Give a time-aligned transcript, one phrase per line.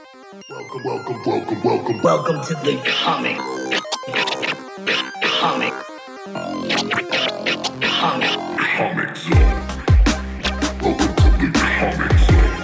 [0.00, 2.00] Welcome, welcome, welcome, welcome.
[2.00, 3.36] Welcome to the comic.
[5.22, 5.74] Comic.
[7.82, 8.30] Comic.
[8.72, 9.60] Comic Zone.
[10.80, 12.56] Welcome to the Comic Zone.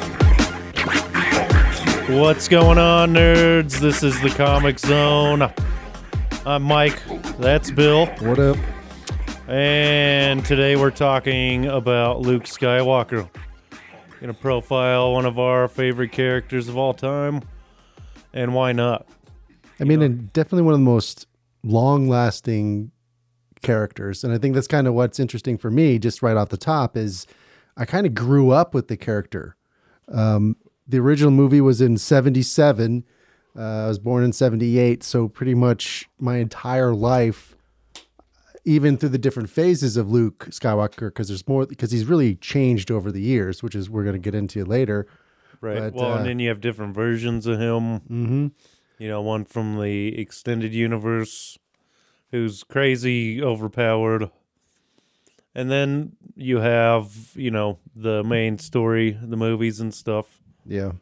[1.13, 2.19] Comic Zone.
[2.21, 3.81] What's going on, nerds?
[3.81, 5.53] This is the Comic Zone.
[6.47, 7.03] I'm Mike.
[7.39, 8.07] That's Bill.
[8.21, 8.57] What up?
[9.47, 13.29] And today we're talking about Luke Skywalker.
[14.21, 17.43] Gonna profile one of our favorite characters of all time.
[18.33, 19.07] And why not?
[19.79, 21.27] I mean, and definitely one of the most
[21.63, 22.91] long-lasting
[23.63, 25.99] characters, and I think that's kind of what's interesting for me.
[25.99, 27.27] Just right off the top is,
[27.77, 29.57] I kind of grew up with the character.
[30.09, 33.05] Um, the original movie was in '77.
[33.59, 37.56] Uh, I was born in '78, so pretty much my entire life,
[38.67, 42.91] even through the different phases of Luke Skywalker, because there's more because he's really changed
[42.91, 45.07] over the years, which is we're going to get into later.
[45.61, 45.79] Right.
[45.79, 48.01] But, well, uh, and then you have different versions of him.
[48.01, 48.47] Mm-hmm.
[48.99, 51.59] You know, one from the extended universe
[52.31, 54.31] who's crazy overpowered.
[55.55, 60.27] And then you have, you know, the main story, the movies and stuff.
[60.67, 60.93] Yeah,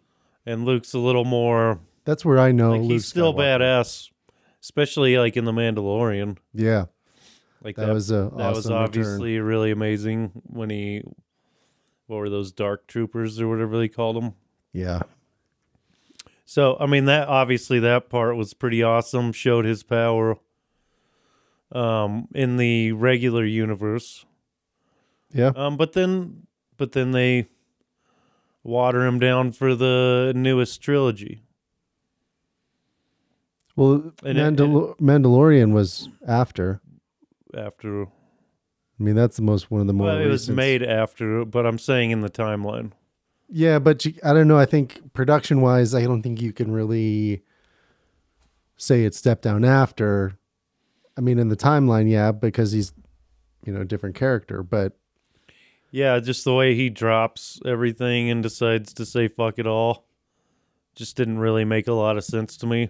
[0.45, 3.61] And Luke's a little more that's where I know like he's still Skywalker.
[3.61, 4.11] badass,
[4.61, 6.37] especially like in the Mandalorian.
[6.53, 6.87] Yeah.
[7.65, 8.83] Like That that, was a that was awesome return.
[8.85, 11.03] obviously really amazing when he
[12.07, 14.35] what were those dark troopers or whatever they called them.
[14.73, 15.01] Yeah.
[16.45, 19.33] So I mean that obviously that part was pretty awesome.
[19.33, 20.37] Showed his power.
[21.73, 24.25] Um, in the regular universe.
[25.33, 25.51] Yeah.
[25.57, 27.49] Um, but then, but then they
[28.63, 31.43] water him down for the newest trilogy.
[33.75, 36.81] Well, And it- Mandal- Mandalorian was after.
[37.57, 38.07] After, I
[38.99, 40.09] mean, that's the most one of the more.
[40.09, 42.93] well, it was made after, but I'm saying in the timeline.
[43.49, 44.59] Yeah, but you, I don't know.
[44.59, 47.43] I think production wise, I don't think you can really
[48.77, 50.39] say it stepped down after.
[51.17, 52.93] I mean, in the timeline, yeah, because he's
[53.65, 54.95] you know a different character, but
[55.91, 60.07] Yeah, just the way he drops everything and decides to say fuck it all
[60.95, 62.89] just didn't really make a lot of sense to me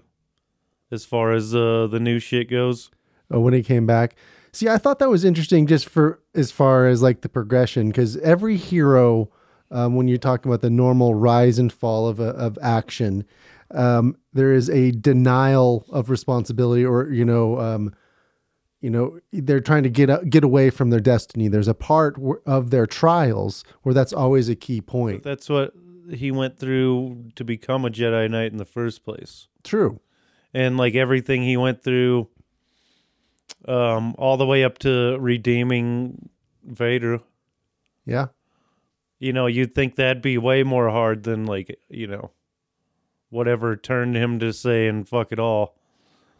[0.90, 2.90] as far as uh, the new shit goes.
[3.32, 4.14] uh, when he came back.
[4.54, 8.16] See, I thought that was interesting just for as far as like the progression, because
[8.18, 9.28] every hero,
[9.72, 13.24] um, when you're talking about the normal rise and fall of, a, of action,
[13.72, 17.92] um, there is a denial of responsibility or, you know, um,
[18.80, 21.48] you know, they're trying to get, get away from their destiny.
[21.48, 22.16] There's a part
[22.46, 25.24] of their trials where that's always a key point.
[25.24, 25.72] That's what
[26.12, 29.48] he went through to become a Jedi Knight in the first place.
[29.64, 30.00] True.
[30.52, 32.28] And like everything he went through
[33.66, 36.28] um all the way up to redeeming
[36.64, 37.20] Vader.
[38.06, 38.26] Yeah.
[39.18, 42.30] You know, you'd think that'd be way more hard than like, you know,
[43.30, 45.76] whatever turned him to saying fuck it all.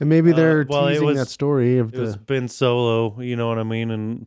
[0.00, 2.48] And maybe Uh, they're well, it teasing was- that story of It was the, Ben
[2.48, 3.90] Solo, you know what I mean?
[3.90, 4.26] And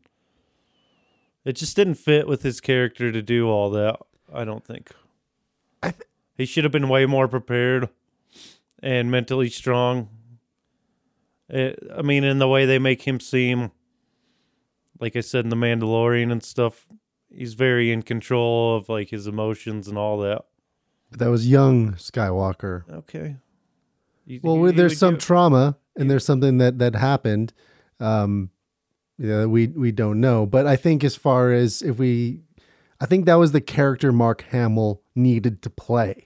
[1.46, 4.00] it just didn't fit with his character to do all that,
[4.34, 4.92] I don't think.
[5.84, 6.04] I th-
[6.36, 7.90] he should have been way more prepared
[8.82, 10.10] and mentally strong.
[11.50, 13.72] It, I mean, in the way they make him seem,
[15.00, 16.86] like I said in The Mandalorian and stuff,
[17.30, 20.44] he's very in control of like his emotions and all that.
[21.12, 22.84] that was young Skywalker.
[22.92, 23.38] Okay.
[24.26, 27.54] You- Well, you- there's some trauma, and there's something that that happened.
[28.00, 28.50] Um,
[29.18, 32.42] yeah, we we don't know, but I think as far as if we,
[33.00, 36.26] I think that was the character Mark Hamill needed to play.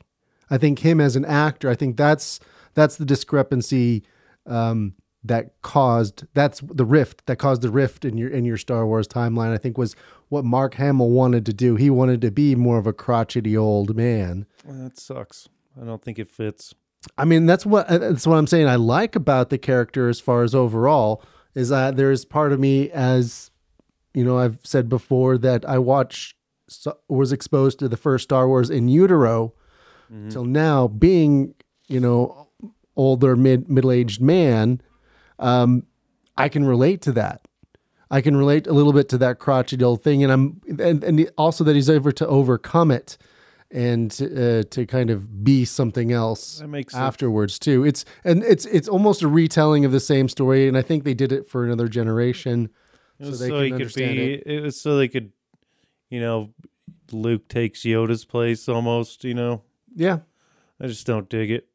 [0.50, 2.40] I think him as an actor, I think that's
[2.74, 4.04] that's the discrepancy
[4.48, 8.86] um, that caused that's the rift that caused the rift in your in your Star
[8.88, 9.52] Wars timeline.
[9.54, 9.96] I think was
[10.30, 11.76] what Mark Hamill wanted to do.
[11.76, 14.46] He wanted to be more of a crotchety old man.
[14.66, 15.48] that sucks.
[15.80, 16.74] I don't think it fits.
[17.18, 18.68] I mean, that's what uh, that's what I'm saying.
[18.68, 21.24] I like about the character as far as overall
[21.54, 23.52] is that there's part of me as
[24.14, 26.36] you know I've said before that I watched
[27.10, 29.54] was exposed to the first Star Wars in utero
[30.30, 31.54] till now being
[31.88, 32.48] you know
[32.96, 34.82] older mid middle aged man.
[35.42, 35.84] Um,
[36.38, 37.48] I can relate to that.
[38.10, 41.32] I can relate a little bit to that crotchety old thing, and I'm and, and
[41.38, 43.18] also that he's able to overcome it
[43.72, 47.02] and uh, to kind of be something else That makes sense.
[47.02, 47.86] afterwards too.
[47.86, 51.14] It's and it's it's almost a retelling of the same story, and I think they
[51.14, 52.70] did it for another generation.
[53.22, 54.34] So so, they he can understand be.
[54.34, 54.44] it.
[54.46, 54.64] It.
[54.64, 55.32] was so they could,
[56.10, 56.54] you know,
[57.12, 59.24] Luke takes Yoda's place almost.
[59.24, 59.62] You know,
[59.96, 60.20] Yeah,
[60.82, 61.68] I just don't dig it.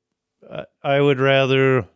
[0.51, 1.89] I, I would rather.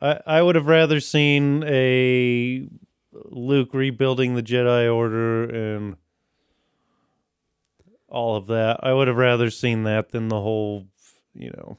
[0.00, 2.68] I I would have rather seen a
[3.12, 5.96] Luke rebuilding the Jedi Order and
[8.08, 8.80] all of that.
[8.82, 10.86] I would have rather seen that than the whole,
[11.34, 11.78] you know,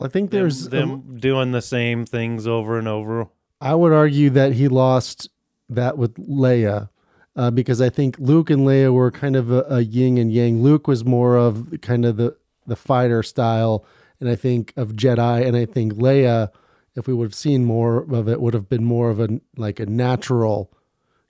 [0.00, 3.28] I think them, there's them doing the same things over and over.
[3.60, 5.28] I would argue that he lost
[5.68, 6.90] that with Leia.
[7.34, 10.62] Uh, because I think Luke and Leia were kind of a, a yin and yang.
[10.62, 12.34] Luke was more of kind of the,
[12.66, 13.84] the fighter style,
[14.18, 16.48] and I think of Jedi, and I think Leia,
[16.96, 19.78] if we would have seen more of it, would have been more of a like
[19.78, 20.72] a natural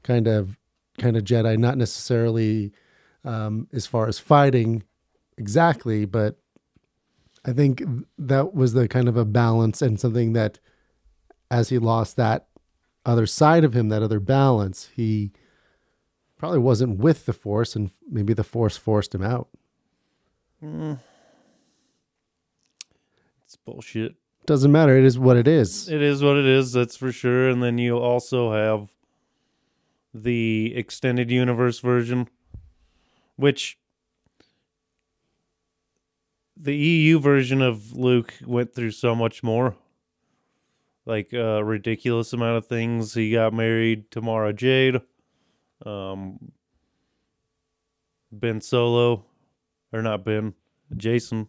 [0.03, 0.57] kind of
[0.99, 2.73] kind of Jedi, not necessarily
[3.25, 4.85] um, as far as fighting
[5.37, 6.39] exactly, but
[7.45, 7.83] I think
[8.19, 10.59] that was the kind of a balance and something that
[11.51, 12.47] as he lost that
[13.05, 15.33] other side of him, that other balance, he
[16.37, 19.49] probably wasn't with the force and maybe the force forced him out.
[20.63, 20.99] Mm.
[23.45, 24.17] It's bullshit.
[24.47, 24.97] Doesn't matter.
[24.97, 25.89] It is what it is.
[25.89, 27.49] It is what it is, that's for sure.
[27.49, 28.91] And then you also have
[30.15, 32.29] the extended universe version,
[33.35, 33.77] which
[36.57, 39.75] the EU version of Luke went through so much more.
[41.05, 43.15] Like a ridiculous amount of things.
[43.15, 45.01] He got married to Mara Jade.
[45.85, 46.53] Um,
[48.33, 49.25] Ben Solo,
[49.93, 50.55] or not Ben,
[50.95, 51.49] Jacen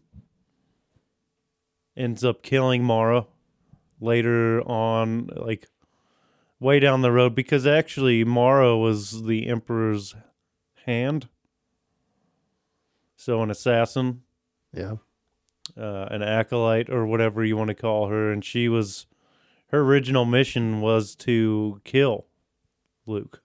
[1.97, 3.25] ends up killing Mara
[3.99, 5.67] later on, like
[6.59, 10.15] way down the road, because actually Mara was the Emperor's
[10.85, 11.27] hand.
[13.15, 14.21] So an assassin,
[14.71, 14.97] Yeah.
[15.75, 19.07] uh, an acolyte, or whatever you want to call her, and she was
[19.69, 22.25] her original mission was to kill
[23.05, 23.41] Luke.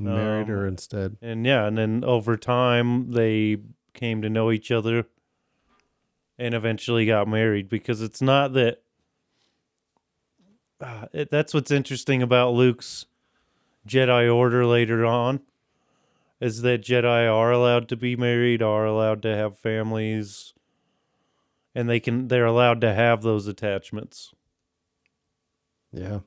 [0.00, 1.16] Married Um, her instead.
[1.20, 3.58] And yeah, and then over time they
[3.94, 5.06] came to know each other
[6.38, 8.82] and eventually got married because it's not that
[10.80, 13.06] uh, it, that's what's interesting about Luke's
[13.86, 15.40] Jedi order later on
[16.40, 20.54] is that Jedi are allowed to be married, are allowed to have families
[21.74, 24.32] and they can they're allowed to have those attachments.
[25.92, 26.20] Yeah.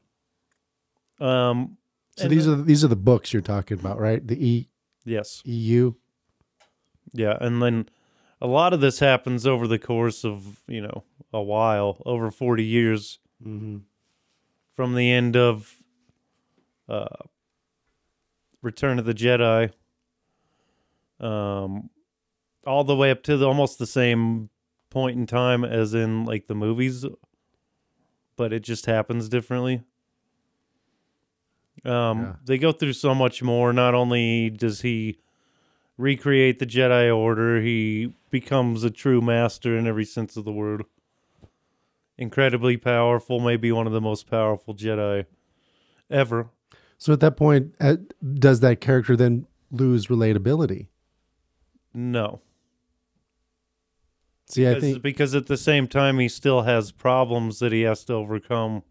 [1.19, 1.77] Um
[2.17, 4.25] So these the- are these are the books you're talking about, right?
[4.25, 4.69] The E
[5.05, 5.41] yes.
[5.45, 5.93] EU.
[7.13, 7.89] Yeah, and then
[8.41, 12.63] a lot of this happens over the course of, you know, a while, over 40
[12.63, 13.77] years Mm-hmm.
[14.75, 15.75] from the end of
[16.87, 17.07] uh
[18.61, 19.71] Return of the Jedi
[21.19, 21.89] um
[22.67, 24.49] all the way up to the, almost the same
[24.91, 27.03] point in time as in like the movies
[28.35, 29.81] but it just happens differently.
[31.83, 32.35] Um Yeah.
[32.45, 35.17] they go through so much more not only does he
[36.01, 40.83] recreate the Jedi order, he becomes a true master in every sense of the word.
[42.17, 45.25] Incredibly powerful, maybe one of the most powerful Jedi
[46.09, 46.49] ever.
[46.97, 47.97] So at that point, uh,
[48.33, 50.87] does that character then lose relatability?
[51.93, 52.41] No.
[54.47, 58.03] See, I think because at the same time he still has problems that he has
[58.05, 58.83] to overcome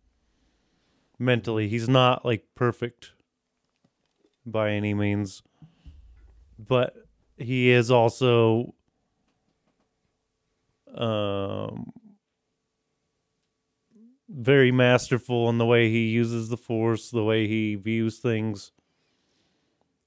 [1.18, 1.68] mentally.
[1.68, 3.12] He's not like perfect
[4.46, 5.42] by any means.
[6.58, 6.99] But
[7.40, 8.74] he is also
[10.94, 11.92] um
[14.28, 18.70] very masterful in the way he uses the force, the way he views things.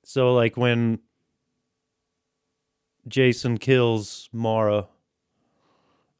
[0.03, 0.99] So like when
[3.07, 4.87] Jacen kills Mara,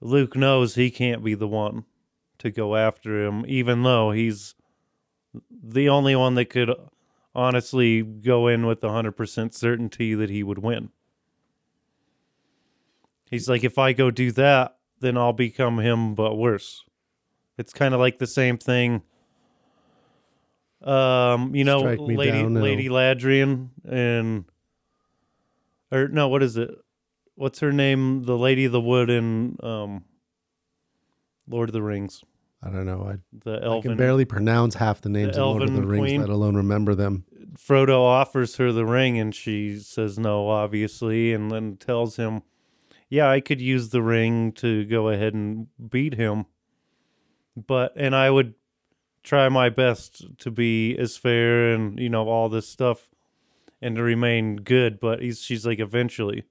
[0.01, 1.85] Luke knows he can't be the one
[2.39, 4.55] to go after him, even though he's
[5.49, 6.69] the only one that could
[7.33, 10.89] honestly go in with 100% certainty that he would win.
[13.33, 16.83] He's like, if I go do that, then I'll become him, but worse.
[17.57, 19.01] It's kind of like the same thing.
[20.83, 22.43] Um, you know, Lady.
[22.43, 24.45] Lady Ladrian and
[25.91, 26.69] or no, what is it?
[27.35, 28.23] What's her name?
[28.23, 30.03] The Lady of the Wood in um
[31.47, 32.23] Lord of the Rings.
[32.61, 33.01] I don't know.
[33.01, 36.01] I, The I can barely pronounce half the names the of Lord of the Rings,
[36.01, 36.21] queen.
[36.21, 37.25] let alone remember them.
[37.57, 42.41] Frodo offers her the ring and she says no, obviously, and then tells him,
[43.13, 46.47] Yeah, I could use the ring to go ahead and beat him.
[47.55, 48.55] But, and I would
[49.21, 53.11] try my best to be as fair and, you know, all this stuff
[53.79, 54.99] and to remain good.
[54.99, 56.45] But he's, she's like, Eventually,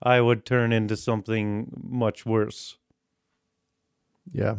[0.00, 2.76] I would turn into something much worse.
[4.32, 4.58] Yeah.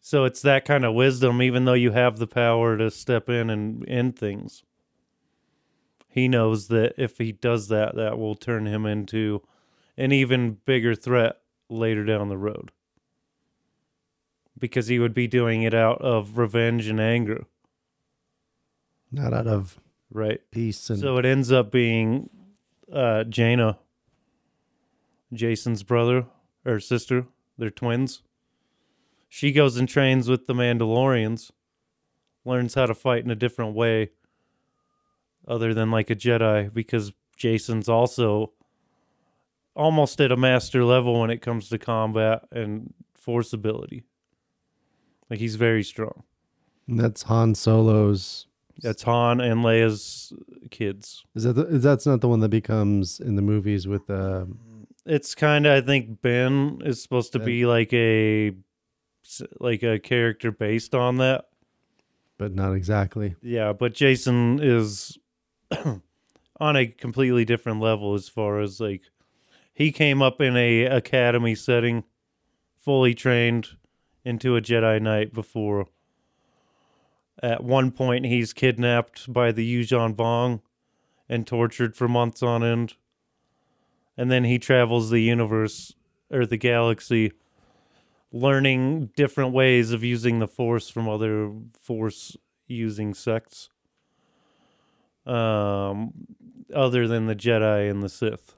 [0.00, 3.50] So it's that kind of wisdom, even though you have the power to step in
[3.50, 4.62] and end things.
[6.08, 9.42] He knows that if he does that, that will turn him into
[9.98, 12.70] an even bigger threat later down the road.
[14.58, 17.44] Because he would be doing it out of revenge and anger,
[19.12, 19.78] Not out of
[20.10, 20.40] right?
[20.50, 22.30] peace and So it ends up being
[22.92, 23.78] uh, Jaina
[25.32, 26.26] Jacen's brother
[26.64, 27.26] or sister.
[27.58, 28.22] They're twins.
[29.28, 31.50] She goes and trains with the Mandalorians,
[32.44, 34.10] learns how to fight in a different way
[35.46, 38.52] other than like a Jedi because Jacen's also
[39.78, 44.02] almost at a master level when it comes to combat and force ability.
[45.30, 46.24] Like he's very strong.
[46.86, 48.46] And that's Han Solo's.
[48.80, 50.32] That's Han and Leia's
[50.70, 51.24] kids.
[51.34, 54.46] Is that the, is that's not the one that becomes in the movies with uh,
[55.06, 57.46] It's kind of I think Ben is supposed to Ben.
[57.46, 58.52] be like a
[59.60, 61.46] like a character based on that.
[62.38, 63.34] but not exactly.
[63.42, 65.18] Yeah, but Jacen is
[66.60, 69.02] on a completely different level as far as like
[69.78, 72.02] he came up in a academy setting,
[72.76, 73.76] fully trained
[74.24, 75.86] into a Jedi Knight before.
[77.40, 80.62] At one point, he's kidnapped by the Yuuzhan Vong
[81.28, 82.94] and tortured for months on end.
[84.16, 85.94] And then he travels the universe
[86.28, 87.30] or the galaxy,
[88.32, 93.68] learning different ways of using the Force from other Force using sects
[95.24, 96.12] um,
[96.74, 98.57] other than the Jedi and the Sith.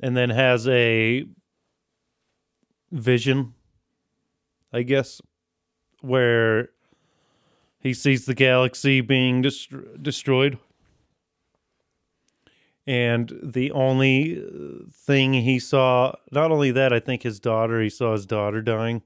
[0.00, 1.24] And then has a
[2.92, 3.54] vision,
[4.72, 5.20] I guess,
[6.00, 6.70] where
[7.80, 10.58] he sees the galaxy being dest- destroyed.
[12.86, 17.90] And the only uh, thing he saw, not only that, I think his daughter, he
[17.90, 19.02] saw his daughter dying.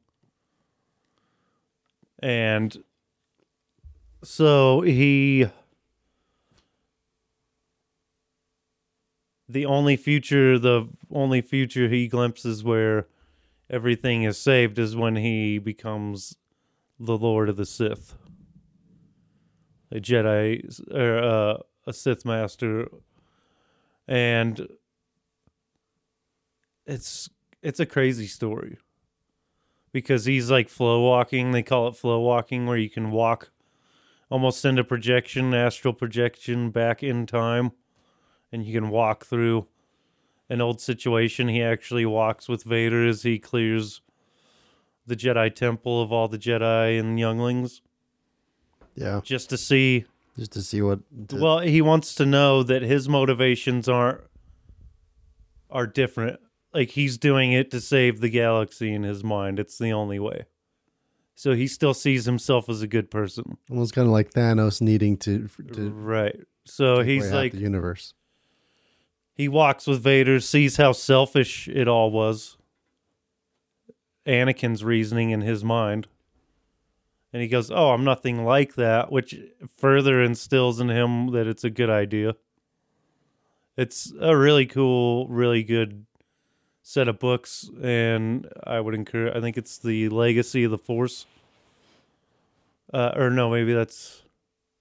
[2.21, 2.85] And
[4.23, 5.49] so he
[9.53, 13.07] the only future the only future he glimpses where
[13.69, 16.37] everything is saved is when he becomes
[16.99, 18.15] the lord of the sith.
[19.91, 22.89] A jedi or uh, a sith master.
[24.09, 24.69] And
[26.87, 27.29] it's
[27.63, 28.79] it's a crazy story.
[29.93, 31.53] Because he's like flow walking.
[31.53, 33.51] They call it flow walking where you can walk
[34.31, 37.73] almost into projection, astral projection back in time,
[38.53, 39.67] and you can walk through
[40.49, 41.49] an old situation.
[41.49, 44.03] He actually walks with Vader as he clears
[45.07, 47.81] the Jedi Temple of all the Jedi and younglings
[48.95, 50.05] Yeah, just to see.
[50.37, 51.01] just to see what.
[51.33, 54.21] Well, he wants to know that his motivations aren't
[55.71, 56.39] are different.
[56.75, 59.59] Like he's doing it to save the galaxy in his mind.
[59.59, 60.45] It's the only way.
[61.35, 63.57] So he still sees himself as a good person.
[63.71, 66.39] almost kind of like Thanos needing to to Right.
[66.65, 68.15] So he's like the universe.
[69.35, 72.57] He walks with Vader, sees how selfish it all was.
[74.27, 76.07] Anakin's reasoning in his mind.
[77.33, 79.35] And he goes, Oh, I'm nothing like that, which
[79.77, 82.37] further instills in him that it's a good idea.
[83.77, 86.05] It's a really cool, really good
[86.83, 91.25] set of books, and I would encourage, I think it's The Legacy of the Force.
[92.93, 94.25] Uh, or no, maybe that's,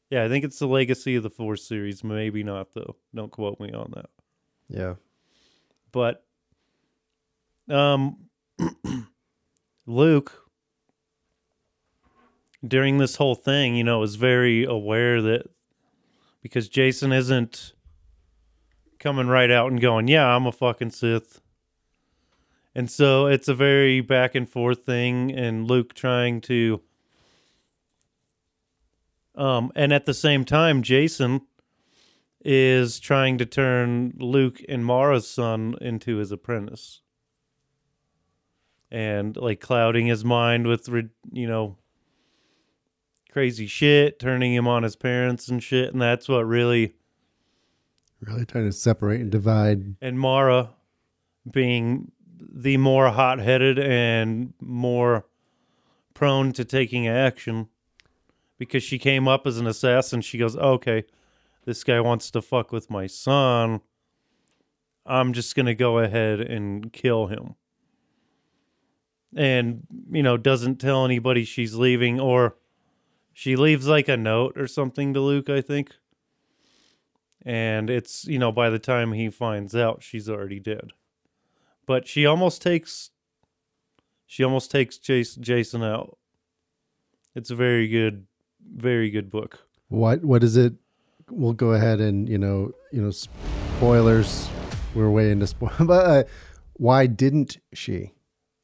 [0.10, 2.04] yeah, I think it's The Legacy of the Force series.
[2.04, 2.98] Maybe not, though.
[3.16, 4.10] Don't quote me on that
[4.72, 4.96] Yeah,
[5.92, 6.24] but
[7.70, 8.30] um
[9.86, 10.48] Luke
[12.66, 15.48] during this whole thing, you know, is very aware that
[16.42, 17.74] because Jacen isn't
[19.00, 21.42] coming right out and going, "Yeah, I'm a fucking Sith."
[22.74, 26.82] And so it's a very back and forth thing and Luke trying to
[29.36, 31.42] um and at the same time Jacen
[32.44, 37.02] is trying to turn Luke and Mara's son into his apprentice.
[38.90, 41.78] And like clouding his mind with, you know,
[43.32, 45.94] crazy shit, turning him on his parents and shit.
[45.94, 46.96] And that's what really,
[48.20, 49.96] really trying to separate and divide.
[50.02, 50.72] and Mara
[51.50, 55.26] being the more hot headed and more
[56.14, 57.68] prone to taking action
[58.58, 60.22] because she came up as an assassin.
[60.22, 61.06] She goes, okay,
[61.66, 63.82] this guy wants to fuck with my son.
[65.06, 67.56] I'm just going to go ahead and kill him.
[69.36, 72.58] And, you know, doesn't tell anybody she's leaving, or
[73.34, 75.96] she leaves like a note or something to Luke, I think.
[77.44, 80.92] And it's, you know, by the time he finds out, she's already dead.
[81.88, 83.12] But she almost takes,
[84.26, 86.18] she almost takes Jacen, Jacen out.
[87.34, 88.28] It's a very good,
[88.76, 89.66] very good book.
[89.88, 90.74] What what is it?
[91.32, 94.50] We'll go ahead and you know you know spoilers.
[94.94, 96.24] We're way into spoil, but uh,
[96.74, 98.12] why didn't she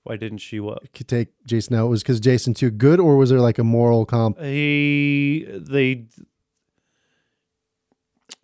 [0.03, 0.91] Why didn't she what?
[0.93, 1.87] take Jacen out?
[1.87, 4.39] Was because Jacen too good, or was there like a moral comp?
[4.41, 6.07] He they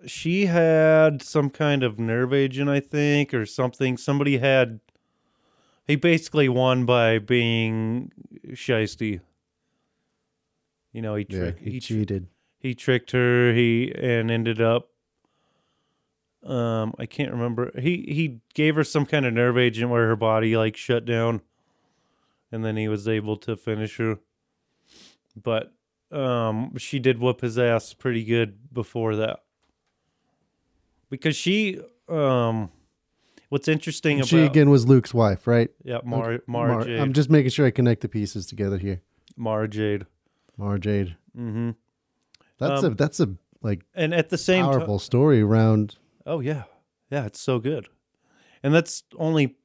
[0.05, 3.97] she had some kind of nerve agent, I think, or something.
[3.97, 4.79] Somebody had.
[5.85, 8.11] He basically won by being
[8.51, 9.19] shisty.
[10.93, 12.27] You know, he Yeah, he he cheated.
[12.63, 13.53] He tricked her.
[13.53, 14.89] He and ended up.
[16.43, 17.71] Um, I can't remember.
[17.75, 21.41] He he gave her some kind of nerve agent where her body like shut down,
[22.51, 24.19] and then he was able to finish her.
[25.41, 25.73] But
[26.11, 29.43] um, she did whoop his ass pretty good before that.
[31.09, 31.79] Because she
[32.09, 32.71] um,
[33.49, 35.69] what's interesting about She again was Luke's wife, right?
[35.83, 39.01] yeah Mara Mara Mar- Jade I'm just making sure I connect the pieces together here.
[39.35, 40.05] Mar Jade.
[40.57, 41.15] Mar Jade.
[41.37, 41.71] Mm-hmm.
[42.67, 45.97] That's Um, a that's a like And at the same time, powerful story around.
[46.25, 46.63] Oh yeah.
[47.11, 47.89] Yeah, it's so good.
[48.61, 49.55] And that's only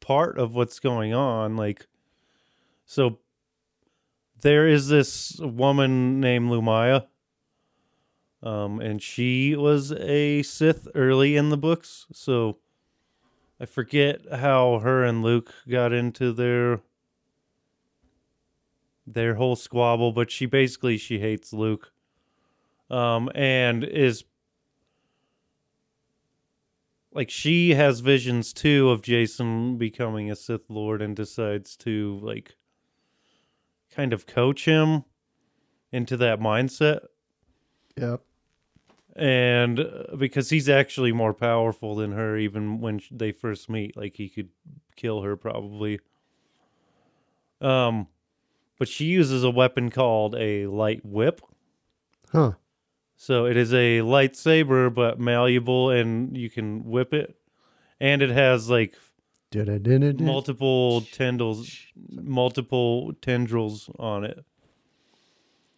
[0.00, 1.86] part of what's going on like
[2.86, 3.18] so
[4.40, 7.06] there is this woman named Lumiya
[8.42, 12.06] um and she was a Sith early in the books.
[12.12, 12.56] So
[13.60, 16.80] I forget how her and Luke got into their
[19.06, 21.92] their whole squabble, but she basically she hates Luke.
[22.90, 24.24] Um and is
[27.12, 32.56] like she has visions too of Jacen becoming a Sith Lord and decides to like
[33.94, 35.04] kind of coach him
[35.92, 37.00] into that mindset
[37.96, 38.20] Yep.
[39.16, 44.16] and uh, because he's actually more powerful than her even when they first meet like
[44.16, 44.50] he could
[44.94, 45.98] kill her probably
[47.60, 48.06] um
[48.78, 51.40] but she uses a weapon called a light whip
[52.30, 52.52] Huh.
[53.22, 57.36] So it is a lightsaber, but malleable, and you can whip it.
[58.00, 58.94] And it has like
[60.24, 61.70] multiple tendrils,
[62.10, 64.42] multiple tendrils on it.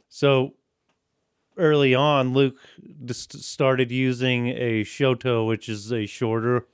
[0.09, 0.55] So
[1.57, 2.59] early on, Luke
[3.05, 6.69] just started using a shoto, which is a shorter.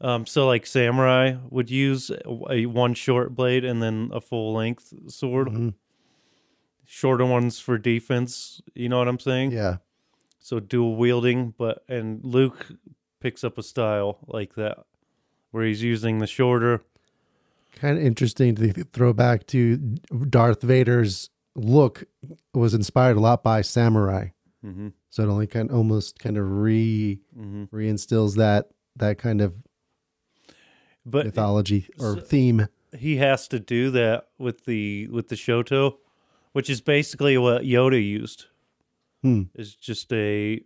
[0.00, 2.10] Um, so like samurai would use
[2.50, 5.46] a, one short blade and then a full length sword.
[5.50, 5.74] Mhm.
[6.92, 8.60] Shorter ones for defense.
[8.74, 9.52] You know what I'm saying?
[9.52, 9.76] Yeah.
[10.40, 12.66] so dual wielding but and luke
[13.20, 14.78] picks up a style like that
[15.52, 16.82] where he's using the shorter
[17.76, 19.76] Kind of interesting to throw back to
[20.28, 22.04] Darth Vader's look
[22.52, 24.30] was inspired a lot by samurai.
[24.64, 27.64] mm-hmm, So it only kind of almost kind of re mm-hmm.
[27.74, 29.62] reinstills that that kind of
[31.06, 32.66] but mythology or so- theme.
[32.98, 35.98] he has to do that with the with the shoto
[36.52, 38.46] which is basically what yoda used
[39.22, 39.42] Hmm.
[39.54, 40.60] is just a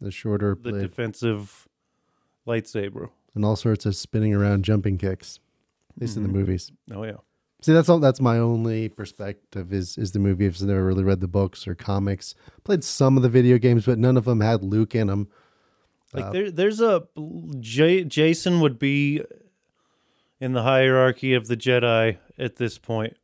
[0.00, 1.68] The shorter the blade defensive
[2.46, 5.38] lightsaber and all sorts of spinning around jumping kicks.
[5.96, 6.32] At least in the Mhm.
[6.32, 6.72] movies.
[6.92, 7.16] oh yeah
[7.62, 7.98] See, that's all.
[8.00, 9.70] That's my only perspective.
[9.70, 10.46] Is is the movie?
[10.46, 12.34] I've never really read the books or comics.
[12.64, 15.28] Played some of the video games, but none of them had Luke in them.
[16.14, 17.06] Like Uh, there, there's a
[17.58, 19.22] J, Jacen would be
[20.40, 23.18] in the hierarchy of the Jedi at this point,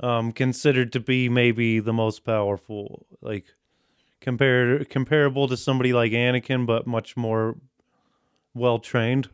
[0.00, 3.46] um, considered to be maybe the most powerful, like
[4.20, 7.56] compared comparable to somebody like Anakin, but much more
[8.54, 9.28] well trained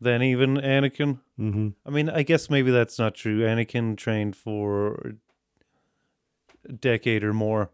[0.00, 1.20] than even Anakin.
[1.38, 1.68] Mm-hmm.
[1.84, 3.40] I mean, I guess maybe that's not true.
[3.40, 5.16] Anakin trained for
[6.68, 7.70] a decade or more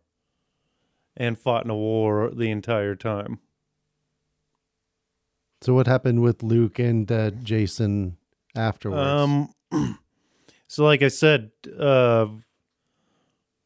[1.17, 3.41] and fought in a war the entire time.
[5.61, 8.17] So what happened with Luke and uh, Jacen
[8.55, 9.55] afterwards?
[9.73, 9.99] Um
[10.67, 12.27] so like I said, uh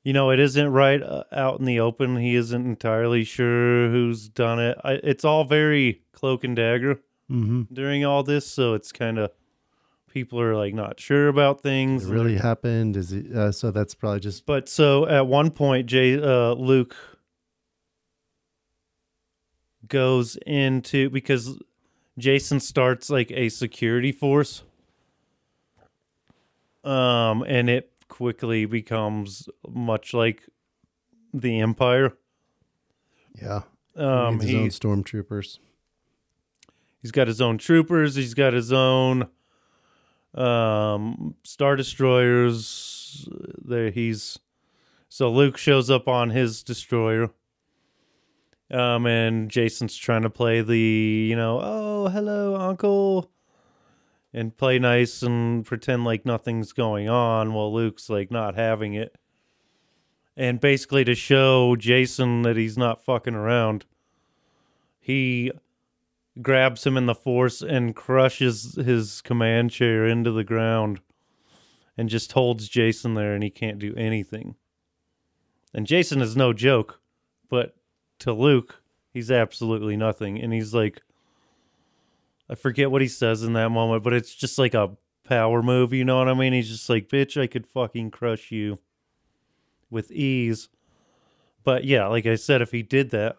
[0.04, 2.16] you know, it isn't right uh, out in the open.
[2.16, 4.78] He isn't entirely sure who's done it.
[4.82, 6.94] I, it's all very cloak and dagger
[7.30, 7.62] mm-hmm.
[7.70, 9.32] during all this, so it's kind of
[10.10, 12.08] people are like not sure about things.
[12.08, 12.96] It really happened.
[12.96, 13.30] Is it?
[13.32, 16.96] Uh, so that's probably just But so at one point, Jay uh, Luke
[19.86, 21.58] goes into because
[22.18, 24.62] Jacen starts like a security force,
[26.84, 30.48] um, and it quickly becomes much like
[31.32, 32.14] the Empire.
[33.40, 33.62] yeah.
[33.96, 35.58] Um, his he own stormtroopers.
[37.02, 38.14] he's got his own troopers.
[38.14, 39.28] He's got his own
[40.34, 43.28] um star destroyers.
[43.64, 44.38] There he's
[45.08, 47.30] so Luke shows up on his destroyer.
[48.70, 53.30] Um and Jacen's trying to play the, you know, oh, hello, uncle
[54.32, 59.16] and play nice and pretend like nothing's going on while Luke's like not having it.
[60.36, 63.84] And basically to show Jacen that he's not fucking around,
[65.00, 65.50] he
[66.40, 71.00] grabs him in the force and crushes his command chair into the ground
[71.96, 74.54] and just holds Jacen there and he can't do anything.
[75.74, 77.00] And Jacen is no joke,
[77.48, 77.74] but
[78.20, 80.40] to Luke, he's absolutely nothing.
[80.40, 81.02] And he's like,
[82.50, 85.92] I forget what he says in that moment, but it's just like a power move.
[85.92, 86.52] You know what I mean?
[86.52, 88.78] He's just like, bitch, I could fucking crush you
[89.90, 90.68] with ease.
[91.64, 93.36] But yeah, like I said, if he did that,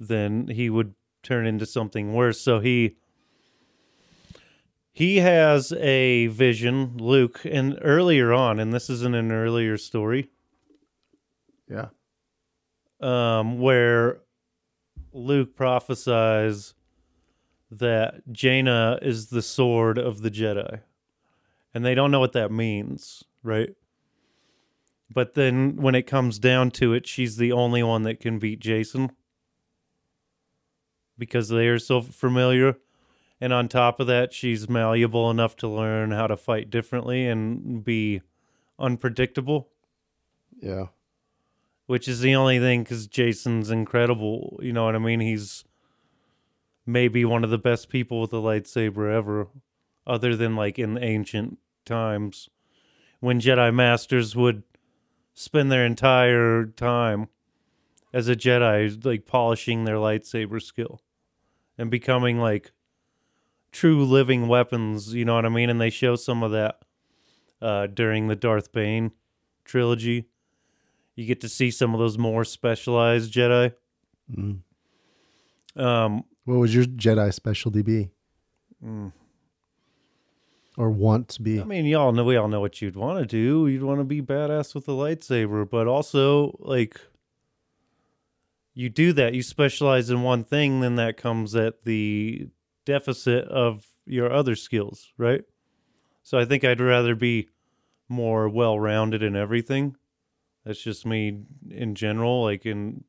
[0.00, 2.40] then he would turn into something worse.
[2.40, 2.96] So he
[4.94, 10.30] he has a vision, Luke, and earlier on, and this isn't an earlier story,
[11.68, 11.88] Yeah.
[13.00, 14.20] um, where
[15.12, 16.74] Luke prophesies
[17.78, 20.80] that Jaina is the sword of the Jedi.
[21.74, 23.70] And they don't know what that means, right?
[25.10, 28.60] But then when it comes down to it, she's the only one that can beat
[28.60, 29.10] Jacen
[31.18, 32.76] because they are so familiar.
[33.40, 37.82] And on top of that, she's malleable enough to learn how to fight differently and
[37.84, 38.22] be
[38.78, 39.68] unpredictable
[40.60, 40.86] Yeah.
[41.86, 44.58] which is the only thing because Jacen's incredible.
[44.62, 45.20] You know what I mean?
[45.20, 45.64] He's
[46.86, 49.48] maybe one of the best people with a lightsaber ever,
[50.06, 52.48] other than like in ancient times
[53.20, 54.62] when Jedi Masters would
[55.34, 57.28] spend their entire time
[58.12, 61.00] as a Jedi, like polishing their lightsaber skill
[61.78, 62.72] and becoming like
[63.70, 65.14] true living weapons.
[65.14, 65.70] You know what I mean?
[65.70, 66.80] And they show some of that
[67.60, 69.12] uh, during the Darth Bane
[69.64, 70.26] trilogy
[71.14, 73.74] you get to see some of those more specialized Jedi.
[74.34, 74.60] Mm.
[75.76, 78.10] Um, What would your Jedi specialty be?
[78.82, 79.08] Hmm.
[80.76, 81.60] Or want to be?
[81.60, 83.66] I mean, y'all know we all know what you'd want to do.
[83.68, 86.98] You'd want to be badass with a lightsaber, but also like
[88.74, 92.48] you do that, you specialize in one thing, then that comes at the
[92.86, 95.42] deficit of your other skills, right?
[96.22, 97.48] So I think I'd rather be
[98.08, 99.96] more well-rounded in everything.
[100.64, 103.04] That's just me in general, like in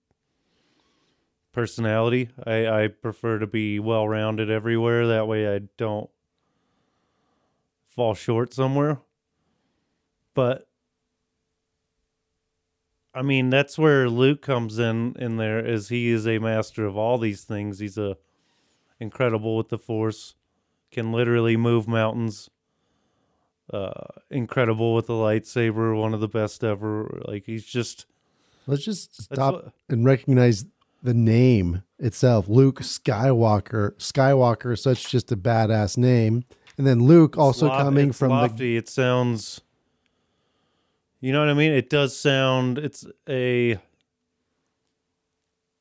[1.53, 2.29] personality.
[2.45, 5.07] I I prefer to be well-rounded everywhere.
[5.07, 6.09] That way I don't
[7.87, 8.99] fall short somewhere.
[10.33, 10.67] But
[13.13, 16.97] I mean, that's where Luke comes in in there is he is a master of
[16.97, 17.79] all these things.
[17.79, 18.17] He's a
[18.99, 20.35] incredible with the force,
[20.91, 22.49] can literally move mountains.
[23.71, 23.91] Uh
[24.29, 27.21] incredible with the lightsaber, one of the best ever.
[27.27, 28.07] Like he's just
[28.65, 30.65] Let's just stop what- and recognize
[31.03, 32.47] the name itself.
[32.47, 33.93] Luke Skywalker.
[33.97, 36.45] Skywalker such just a badass name.
[36.77, 38.77] And then Luke also lof- coming from the.
[38.77, 39.61] It sounds,
[41.19, 41.71] you know what I mean.
[41.71, 42.79] It does sound.
[42.79, 43.77] It's a.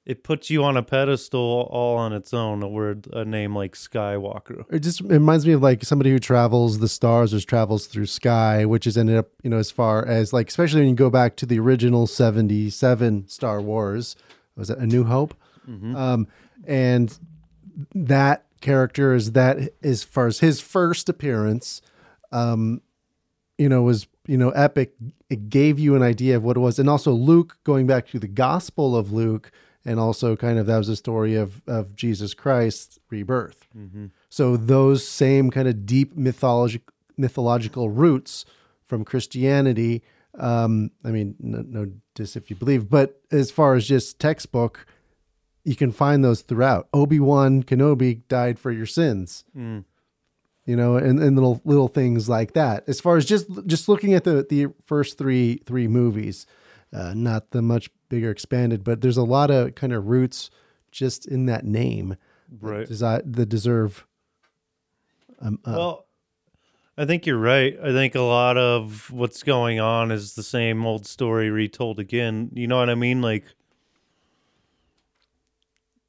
[0.04, 2.62] It puts you on a pedestal all on its own.
[2.62, 4.64] A word, a name like Skywalker.
[4.70, 8.64] it just reminds me of like somebody who travels the stars or travels through sky,
[8.64, 11.36] which has ended up, you know, as far as like, especially when you go back
[11.36, 14.16] to the original 77 Star Wars,
[14.56, 15.34] was it A New Hope?
[15.96, 16.26] Um,
[16.66, 17.18] and
[17.94, 21.82] that character is that as far as his first appearance,
[22.30, 22.80] um,
[23.58, 24.94] you know, was, you know, epic.
[25.28, 26.78] It gave you an idea of what it was.
[26.78, 29.50] And also Luke going back to the gospel of Luke
[29.84, 33.66] and also kind of that was a story of of Jesus Christ's rebirth.
[34.28, 36.82] So those same kind of deep mythologic
[37.16, 38.44] mythological roots
[38.84, 40.02] from Christianity.
[40.38, 44.86] Um, I mean, no, no dis if you believe, but as far as just textbook,
[45.64, 46.88] you can find those throughout.
[46.92, 49.44] Obi Wan Kenobi died for your sins.
[50.64, 52.84] You know, and, and little little things like that.
[52.88, 56.46] As far as just just looking at the the first three three movies,
[56.92, 60.50] uh, not the much bigger expanded, but there's a lot of kind of roots
[60.92, 62.16] just in that name
[62.60, 62.86] Right.
[62.88, 64.06] desi- that deserve.
[65.40, 66.06] Um, uh, Well,
[66.96, 67.76] I think you're right.
[67.82, 72.50] I think a lot of what's going on is the same old story retold again.
[72.52, 73.22] You know what I mean?
[73.22, 73.44] Like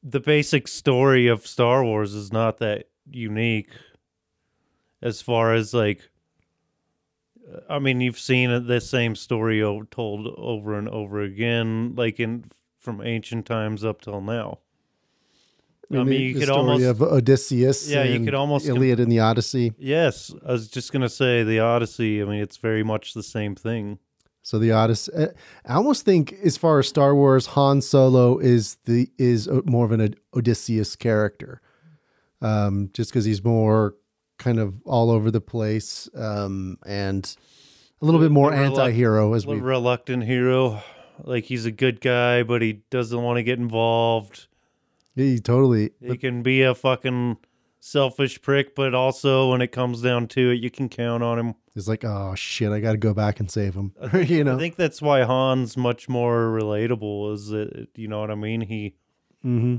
[0.01, 3.69] the basic story of Star Wars is not that unique
[5.01, 6.09] as far as like
[7.69, 9.59] I mean, you've seen the same story
[9.91, 12.45] told over and over again like in
[12.79, 14.59] from ancient times up till now.
[15.99, 17.89] I mean, you the could story almost of Odysseus.
[17.89, 19.73] Yeah, you could almost Iliad and the Odyssey.
[19.77, 22.21] Yes, I was just gonna say the Odyssey.
[22.21, 23.99] I mean, it's very much the same thing.
[24.41, 25.13] So the Odyssey.
[25.13, 25.27] uh,
[25.65, 29.91] I almost think, as far as Star Wars, Han Solo is the is more of
[29.91, 31.61] an Odysseus character,
[32.41, 33.95] um, just because he's more
[34.39, 37.37] kind of all over the place um, and
[38.01, 39.59] a little bit more reluct- anti-hero as A we.
[39.61, 40.83] reluctant hero,
[41.23, 44.47] like he's a good guy, but he doesn't want to get involved.
[45.15, 45.91] He totally.
[46.01, 47.37] He can be a fucking
[47.79, 51.55] selfish prick, but also when it comes down to it, you can count on him.
[51.75, 53.93] It's like, oh shit, I got to go back and save him.
[54.13, 57.33] you know, I think that's why Han's much more relatable.
[57.33, 58.61] Is that you know what I mean?
[58.61, 58.95] He
[59.41, 59.77] hmm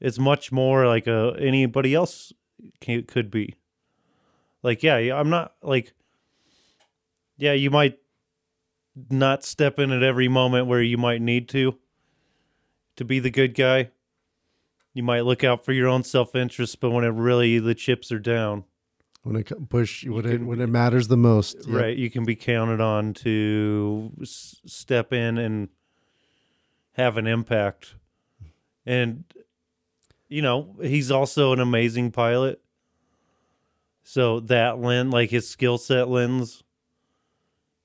[0.00, 2.32] it's much more like a anybody else
[2.80, 3.54] can, could be.
[4.62, 5.92] Like, yeah, yeah, I'm not like,
[7.36, 7.98] yeah, you might
[9.10, 11.78] not step in at every moment where you might need to
[12.96, 13.90] to be the good guy.
[14.92, 18.10] You might look out for your own self interest, but when it really the chips
[18.10, 18.64] are down,
[19.22, 21.66] when it push when it when it matters the most.
[21.66, 21.76] Yep.
[21.76, 25.68] right, you can be counted on to s- step in and
[26.92, 27.94] have an impact.
[28.84, 29.24] And
[30.28, 32.60] you know, he's also an amazing pilot.
[34.02, 36.64] So that lend like his skill set lends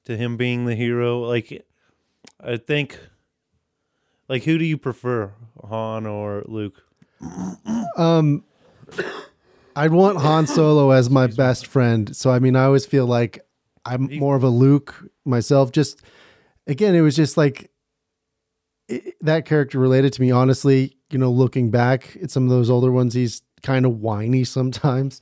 [0.05, 1.19] to him being the hero.
[1.19, 1.65] Like
[2.39, 2.99] I think
[4.27, 5.33] like who do you prefer,
[5.67, 6.84] Han or Luke?
[7.95, 8.43] Um,
[9.75, 12.15] I'd want Han Solo as my best friend.
[12.15, 13.45] So I mean, I always feel like
[13.85, 15.71] I'm more of a Luke myself.
[15.71, 16.01] Just
[16.67, 17.71] again, it was just like
[18.87, 20.31] it, that character related to me.
[20.31, 24.43] Honestly, you know, looking back at some of those older ones, he's kind of whiny
[24.43, 25.21] sometimes,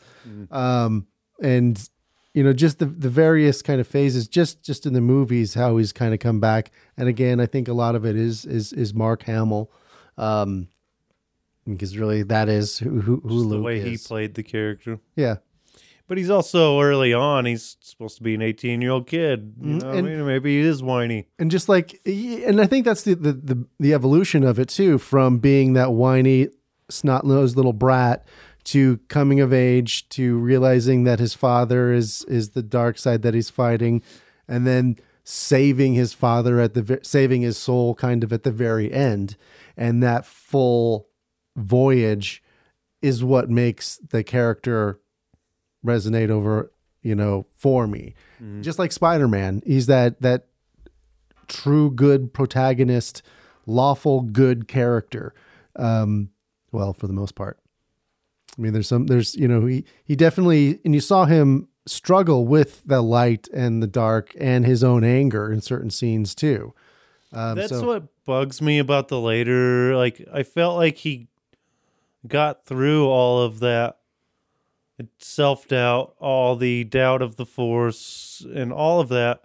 [0.51, 1.07] um,
[1.41, 1.89] and
[2.33, 5.77] you know, just the the various kind of phases, just just in the movies, how
[5.77, 6.71] he's kind of come back.
[6.97, 9.71] And again, I think a lot of it is is is Mark Hamill.
[10.17, 10.67] Um,
[11.67, 14.99] because really that is who who, who Just the Luke way he played the character.
[15.15, 15.35] Yeah,
[16.07, 17.45] But he's also early on.
[17.45, 19.53] He's supposed to be an 18 year old kid.
[19.61, 21.27] You Mhm, know, what I and- mean, maybe he is whiny.
[21.39, 24.97] and just like, and I think that's the the the, the evolution of it too,
[24.97, 26.49] from being that whiny,
[26.89, 28.25] snot nosed little brat
[28.65, 33.33] to coming of age to realizing that his father is is the dark side that
[33.33, 34.01] he's fighting,
[34.47, 34.95] and then
[35.25, 39.35] saving his father at the saving his soul kind of at the very end,
[39.77, 41.07] and that full
[41.55, 42.41] voyage
[43.01, 44.99] is what makes the character
[45.85, 48.15] resonate over you know for me.
[48.61, 50.47] Just like spider-man he's that that
[51.47, 53.21] true good protagonist
[53.65, 55.33] lawful good character.
[55.75, 56.29] Um
[56.71, 57.59] well for the most part.
[58.57, 62.45] I mean there's some there's you know he he definitely and you saw him struggle
[62.47, 66.73] with the light and the dark and his own anger in certain scenes too.
[67.33, 69.95] Um, That's so- what bugs me about the later.
[69.97, 71.27] Like, I felt like he
[72.27, 73.97] got through all of that
[75.19, 79.43] self doubt, all the doubt of the force, and all of that.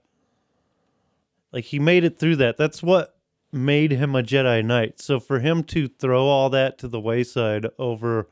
[1.53, 2.57] Like, he made it through that.
[2.57, 3.17] That's what
[3.51, 5.01] made him a Jedi Knight.
[5.01, 8.29] So, for him to throw all that to the wayside over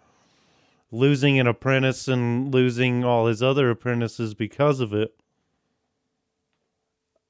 [0.90, 5.14] losing an apprentice and losing all his other apprentices because of it,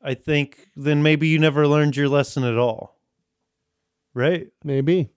[0.02, 2.94] I think then maybe you never learned your lesson at all.
[4.14, 4.48] Right?
[4.64, 5.10] maybe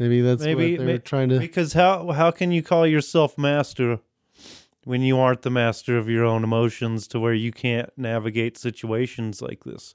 [0.00, 4.00] maybe that's Maybe- what they're trying to Because how how can you call yourself master
[4.84, 9.42] when you aren't the master of your own emotions to where you can't navigate situations
[9.42, 9.94] like this?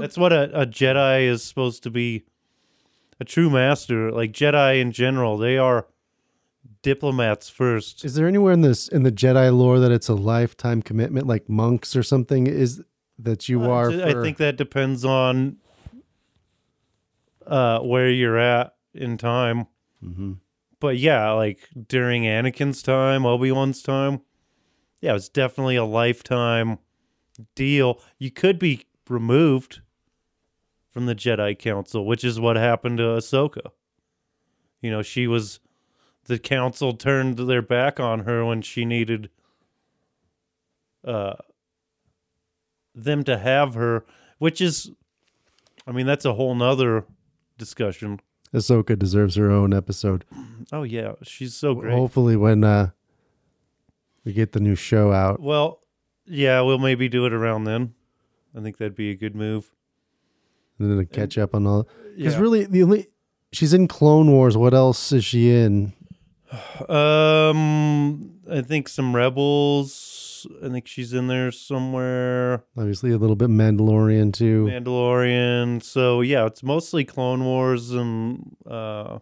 [0.00, 2.24] That's what a, a Jedi is supposed to be
[3.20, 4.10] a true master.
[4.10, 5.86] Like Jedi in general, they are
[6.82, 8.04] diplomats first.
[8.04, 11.48] Is there anywhere in this in the Jedi lore that it's a lifetime commitment, like
[11.48, 12.48] monks or something?
[12.48, 12.82] Is
[13.18, 13.90] that you are?
[13.90, 15.58] I for- think that depends on
[17.46, 19.66] uh, where you're at in time.
[20.02, 20.38] Mhm.
[20.80, 24.20] But yeah, like during Anakin's time, Obi Wan's time,
[25.00, 26.78] yeah, it was definitely a lifetime
[27.54, 28.00] deal.
[28.18, 29.80] You could be removed
[30.90, 33.70] from the Jedi Council, which is what happened to Ahsoka.
[34.80, 35.60] You know, she was
[36.24, 39.30] the council turned their back on her when she needed
[41.04, 41.34] uh
[42.94, 44.04] them to have her,
[44.38, 44.90] which is
[45.86, 47.04] I mean, that's a whole nother
[47.58, 48.20] discussion.
[48.54, 50.24] Ahsoka deserves her own episode.
[50.72, 51.92] Oh yeah, she's so great.
[51.94, 52.90] Hopefully, when uh,
[54.24, 55.80] we get the new show out, Well,
[56.26, 57.94] yeah, we'll maybe do it around then.
[58.56, 59.72] I think that'd be a good move.
[60.78, 61.88] and then to catch up on all.
[62.16, 62.40] Because Yeah.
[62.40, 63.06] really, the only
[63.52, 64.56] she's in Clone Wars.
[64.56, 65.92] What else is she in?
[66.88, 70.12] Um, I think some rebels.
[70.64, 72.64] I think she's in there somewhere.
[72.76, 74.66] Obviously, a little bit Mandalorian too.
[74.70, 75.82] Mandalorian.
[75.82, 79.18] So yeah, it's mostly Clone Wars and uh,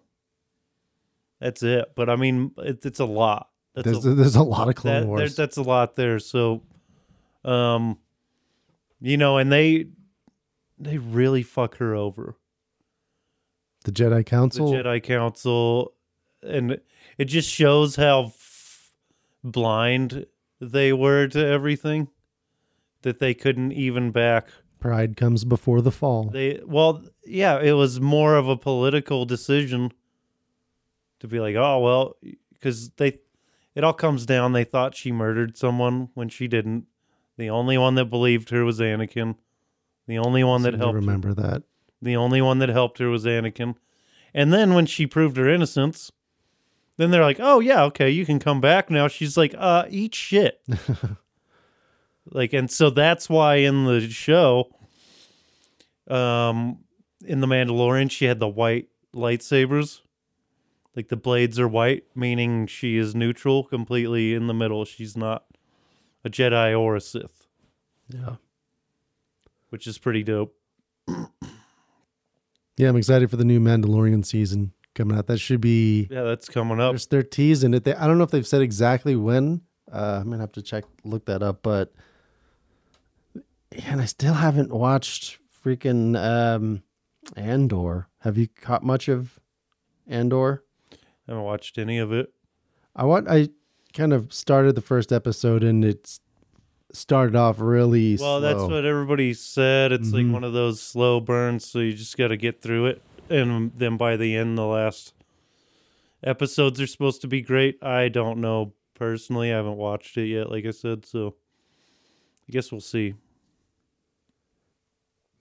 [1.40, 1.92] that's it.
[1.94, 3.48] But I mean, it, it's a lot.
[3.74, 5.36] That's There's, a, there's a lot of Clone that, there- Wars.
[5.36, 6.18] that's a lot there.
[6.20, 6.62] So,
[7.44, 7.98] um,
[9.00, 9.86] you know, and they
[10.78, 12.36] they really fuck her over.
[13.84, 14.70] the Jedi Council.
[14.70, 14.78] the.
[14.78, 15.92] Jedi Council,
[16.42, 16.80] and
[17.18, 18.32] it just shows how
[19.42, 20.26] blind
[20.72, 22.08] they were to everything
[23.02, 24.48] that they couldn't even back.
[24.80, 26.24] Pride comes before the fall.
[26.30, 29.92] They well, yeah, it was more of a political decision
[31.20, 32.16] to be like, oh well,
[32.52, 33.18] because they
[33.74, 34.52] it all comes down.
[34.52, 36.86] They thought she murdered someone when she didn't.
[37.36, 39.36] The only one that believed her was Anakin.
[40.06, 40.94] The only one that helped.
[40.94, 41.62] her- remember that.
[42.00, 43.76] The only one that helped her was Anakin.
[44.34, 46.12] And then when she proved her innocence,
[46.96, 50.14] then they're like, "Oh yeah, okay, you can come back now." She's like, "Uh, eat
[50.14, 50.60] shit."
[52.30, 54.70] like, and so that's why in the show,
[56.08, 56.78] um,
[57.24, 60.00] in the Mandalorian, she had the white lightsabers.
[60.96, 64.84] Like the blades are white, meaning she is neutral, completely in the middle.
[64.84, 65.44] She's not
[66.24, 67.48] a Jedi or a Sith,
[68.08, 68.36] Yeah.
[69.70, 70.54] which is pretty dope.
[72.76, 75.26] Yeah, I'm excited for the new Mandalorian season coming out.
[75.26, 76.96] That should be Yeah, that's coming up.
[77.10, 77.84] They're teasing it.
[77.84, 79.62] They, I don't know if they've said exactly when.
[79.92, 81.62] Uh, I'm gonna have to check, look that up.
[81.62, 81.92] But
[83.72, 86.82] and I still haven't watched freaking um,
[87.36, 88.08] Andor.
[88.20, 89.38] Have you caught much of
[90.06, 90.64] Andor?
[90.92, 90.96] I
[91.32, 92.32] haven't watched any of it.
[92.94, 93.28] I want.
[93.28, 93.48] I
[93.92, 96.20] kind of started the first episode and it's
[96.92, 98.16] started off really.
[98.20, 99.90] Well, that's what everybody said.
[99.92, 100.12] It's Mhm.
[100.26, 103.02] like one of those slow burns, so you just got to get through it.
[103.30, 105.14] And then by the end, the last
[106.22, 107.82] episodes are supposed to be great.
[107.82, 109.52] I don't know personally.
[109.52, 111.34] I haven't watched it yet, like I said, so
[112.48, 113.14] I guess we'll see.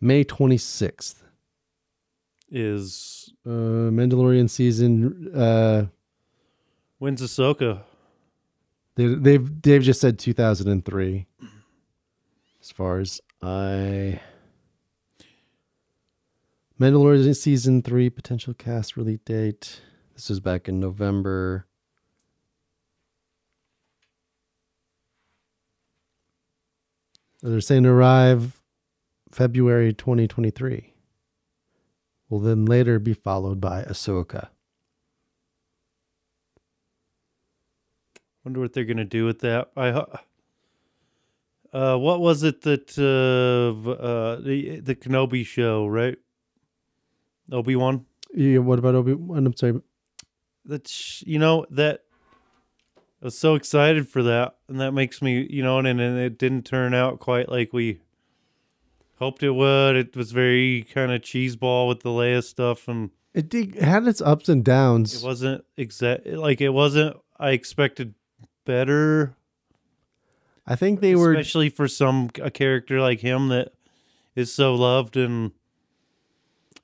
[0.02, 1.22] May 26th.
[2.56, 5.36] Is Uh, Mandalorian season.
[5.36, 5.88] Uh,
[7.00, 7.82] when's Ahsoka?
[8.96, 11.26] They, they've they've just said 2003.
[12.62, 14.22] As far as I,
[16.84, 19.80] Mandalorian season three potential cast release date.
[20.15, 21.65] This was back in November.
[27.41, 28.62] They're saying arrive
[29.32, 30.93] February 2023.
[32.28, 34.50] Will then later be followed by Ahsoka.
[38.43, 39.72] Wonder what they're gonna do with that.
[39.78, 40.04] I.
[41.72, 46.17] Uh, what was it that uh, uh the the Kenobi show, right?
[47.51, 48.06] Obi Wan.
[48.34, 49.12] Yeah, what about Obi?
[49.12, 49.82] And I'm sorry.
[50.65, 52.01] that's you know that
[52.95, 56.38] I was so excited for that, and that makes me you know, and, and it
[56.38, 57.99] didn't turn out quite like we
[59.19, 59.95] hoped it would.
[59.95, 64.08] It was very kind of cheeseball with the Leia stuff, and It, did, it had
[64.08, 65.21] its ups and downs.
[65.21, 67.17] it wasn't exact like it wasn't.
[67.39, 68.13] I expected
[68.65, 69.36] better,
[70.65, 73.73] I think they were especially for some a character like him that
[74.36, 75.51] is so loved and.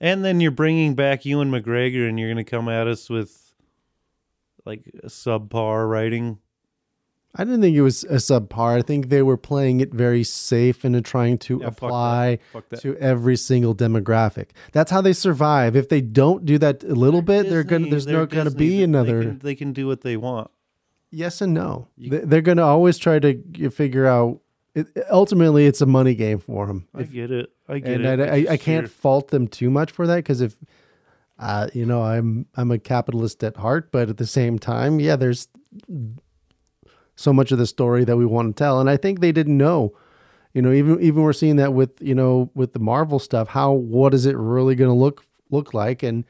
[0.02, 3.54] And then you're bringing back Ewan McGregor, and you're going to come at us with
[4.66, 6.40] like subpar writing.
[7.36, 8.80] I didn't think it was a subpar.
[8.80, 11.86] I think they were playing it very safe and trying to Yeah, fuck that.
[11.86, 12.82] apply Fuck that.
[12.82, 14.48] to every single demographic.
[14.72, 15.76] That's how they survive.
[15.76, 17.90] If they don't do that a little bit, they're gonna.
[17.90, 18.58] There's they're no gonna Disney.
[18.60, 19.22] be They another.
[19.24, 20.50] can, they can do what they want.
[21.12, 21.88] yes and no.
[21.98, 24.40] You- They- They're gonna always try to figure out.
[24.76, 26.88] It, ultimately, it's a money game for them.
[26.94, 27.52] I get it.
[27.68, 28.20] I get and it.
[28.20, 30.58] I, I, I can't fault them too much for that because if
[31.40, 35.16] uh, you know I'm I'm a capitalist at heart, but at the same time, yeah,
[35.16, 35.48] there's
[37.16, 39.58] so much of the story that we want to tell, and I think they didn't
[39.58, 39.94] know.
[40.54, 43.50] You know, even even we're seeing that with you know with the Marvel stuff.
[43.50, 46.04] How what is it really going to look look like?
[46.04, 46.26] And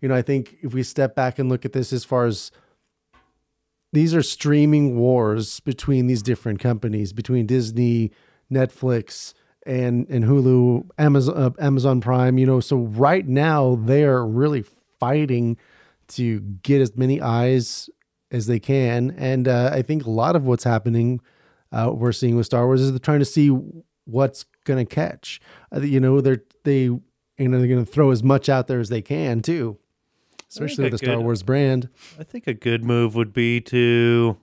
[0.00, 2.50] you know, I think if we step back and look at this as far as
[3.92, 8.10] these are streaming wars between these different companies, between Disney,
[8.50, 9.34] Netflix,
[9.66, 12.38] and and Hulu, Amazon, uh, Amazon Prime.
[12.38, 14.64] You know, so right now they are really
[14.98, 15.56] fighting
[16.08, 17.88] to get as many eyes
[18.30, 21.20] as they can, and uh, I think a lot of what's happening,
[21.70, 23.48] uh, we're seeing with Star Wars is they're trying to see
[24.04, 25.40] what's going to catch.
[25.74, 27.02] Uh, you know, they're they you
[27.38, 29.78] know they're going to throw as much out there as they can too,
[30.52, 31.88] especially with the a Star good- Wars brand.
[32.18, 34.36] I think a good move would be to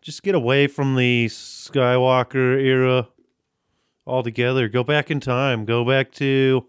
[0.00, 3.08] just get away from the Skywalker era
[4.06, 4.68] altogether.
[4.68, 5.64] Go back in time.
[5.64, 6.66] Go back to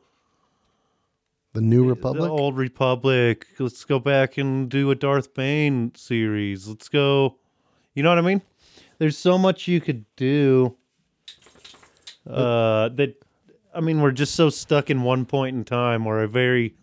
[1.54, 2.22] The New Republic.
[2.24, 3.48] the old Republic.
[3.58, 6.68] Let's go back and do a Darth Bane series.
[6.68, 7.38] Let's go.
[7.96, 8.42] You know what I mean?
[8.98, 10.76] There's so much you could do.
[12.30, 13.16] Uh, that
[13.74, 16.76] I mean, we're just so stuck in one point in time, or a very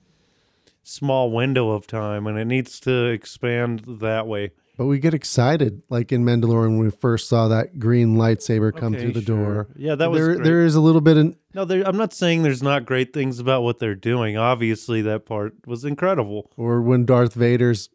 [0.87, 4.53] small window of time, and it needs to expand that way.
[4.79, 8.95] But we get excited, like in Mandalorian, when we first saw that green lightsaber come
[8.95, 9.37] Okay, through the sure.
[9.55, 9.69] door.
[9.75, 10.35] Yeah, that was there.
[10.35, 10.45] great.
[10.45, 13.39] There is a little bit in No, there, I'm not saying there's not great things
[13.39, 14.37] about what they're doing.
[14.37, 16.51] Obviously, that part was incredible.
[16.59, 17.89] or when Darth Vader's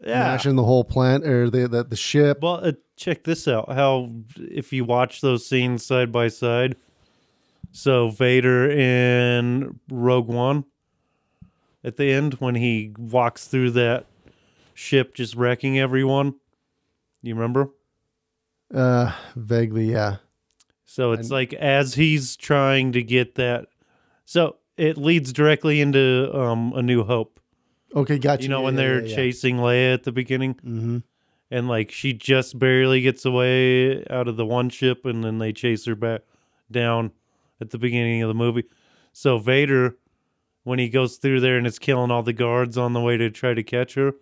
[0.00, 0.22] Yeah.
[0.36, 2.38] smashing the whole plant or the the, the ship.
[2.42, 3.72] Well, uh, check this out.
[3.72, 6.76] How if you watch those scenes side by side,
[7.72, 10.64] so Vader in Rogue One
[11.84, 14.06] at the end when he walks through that
[14.74, 16.34] ship just wrecking everyone,
[17.22, 17.70] You remember?
[18.72, 20.16] Uh, vaguely, yeah.
[20.84, 23.66] So it's like as he's trying to get that.
[24.24, 27.38] So it leads directly into um, A New Hope.
[27.94, 28.42] Okay, gotcha.
[28.44, 29.16] You know, Yeah, when yeah, they're yeah.
[29.16, 30.98] chasing Leia at the beginning, Mm-hmm.
[31.50, 35.52] and like she just barely gets away out of the one ship, and then they
[35.52, 36.22] chase her back
[36.70, 37.10] down
[37.60, 38.64] at the beginning of the movie.
[39.12, 39.96] So Vader,
[40.70, 43.28] when he goes through there and is killing all the guards on the way to
[43.28, 44.14] try to catch her,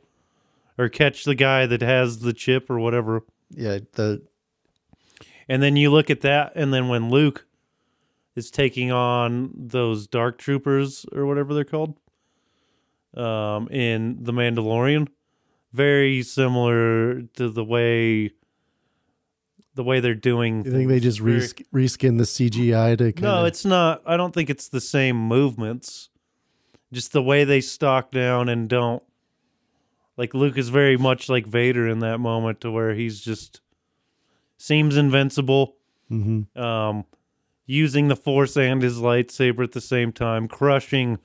[0.78, 3.22] or catch the guy that has the chip or whatever.
[3.50, 4.22] Yeah, the
[5.46, 7.44] And then you look at that, and then when Luke
[8.34, 11.98] is taking on those dark troopers or whatever they're called
[13.14, 15.08] um, in The Mandalorian,
[15.74, 18.30] very similar to the way
[19.74, 20.64] the way they're doing.
[20.64, 24.00] you think they just res- reskin the CGI to kind no, it's not.
[24.06, 26.08] I don't think it's the same movements.
[26.92, 29.02] Just the way they stalk down and don't.
[30.16, 33.60] Like Luke is very much like Vader in that moment, to where he's just
[34.56, 35.76] seems invincible,
[36.10, 36.46] Mhm.
[36.58, 37.04] um,
[37.66, 41.18] using the Force and his lightsaber at the same time, crushing,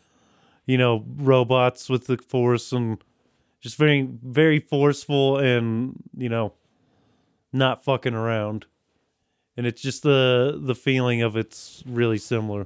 [0.67, 3.03] you know, robots with the Force, and
[3.61, 6.53] just very, very forceful and you know,
[7.53, 8.65] not fucking around
[9.55, 12.63] and it's just the the feeling of it's really similar.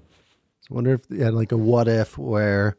[0.70, 2.78] I wonder if they had like a what if where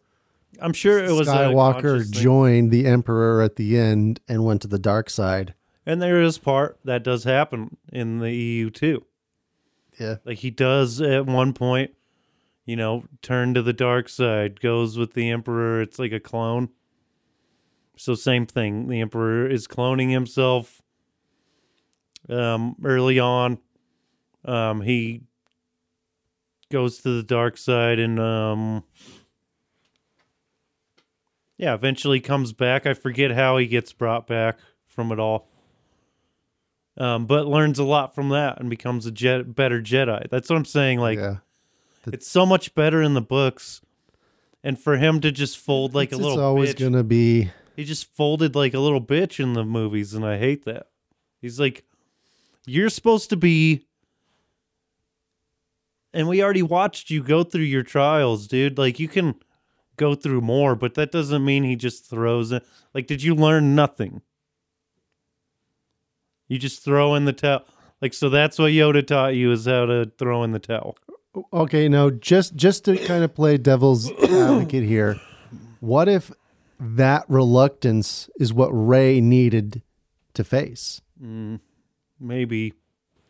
[0.61, 2.13] I'm sure it was a Skywalker thing.
[2.13, 5.55] joined the Emperor at the end and went to the dark side.
[5.87, 9.05] and there is part that does happen in the EU too.
[9.99, 10.17] Yeah.
[10.25, 11.93] Like he does at one point,
[12.65, 15.81] you know, turn to the dark side, goes with the Emperor.
[15.81, 16.69] It's like a clone.
[17.97, 18.89] So same thing.
[18.89, 20.83] The Emperor is cloning himself.
[22.29, 23.59] Um, early on,
[24.45, 25.23] um, he
[26.71, 28.85] goes to the dark side and um,
[31.59, 32.87] yeah, eventually comes back.
[32.87, 35.49] I forget how he gets brought back from it all.
[36.97, 40.29] Um, but learns a lot from that and becomes a jet, better Jedi.
[40.31, 41.01] That's what I'm saying.
[41.01, 41.37] Like yeah.
[42.07, 43.81] it's so much better in the books,
[44.65, 47.85] and for him to just fold like a little it's always bitch, gonna be he
[47.85, 50.89] just folded like a little bitch in the movies, and I hate that.
[51.41, 51.85] He's like,
[52.67, 53.87] you're supposed to be,
[56.13, 58.77] and we already watched you go through your trials, dude.
[58.79, 59.37] Like you can
[59.99, 62.64] go through more, but that doesn't mean he just throws it.
[62.94, 64.22] Like, did you learn nothing?
[66.49, 67.64] You just throw in the towel.
[68.01, 70.96] Like, so that's what Yoda taught you is how to throw in the towel.
[71.53, 71.88] okay.
[71.88, 75.20] Now, just just to kind of play devil's advocate here,
[75.80, 76.32] what if
[76.80, 79.82] that reluctance is what Rey needed
[80.34, 81.01] to face?
[81.22, 81.61] Mm,
[82.20, 82.74] maybe,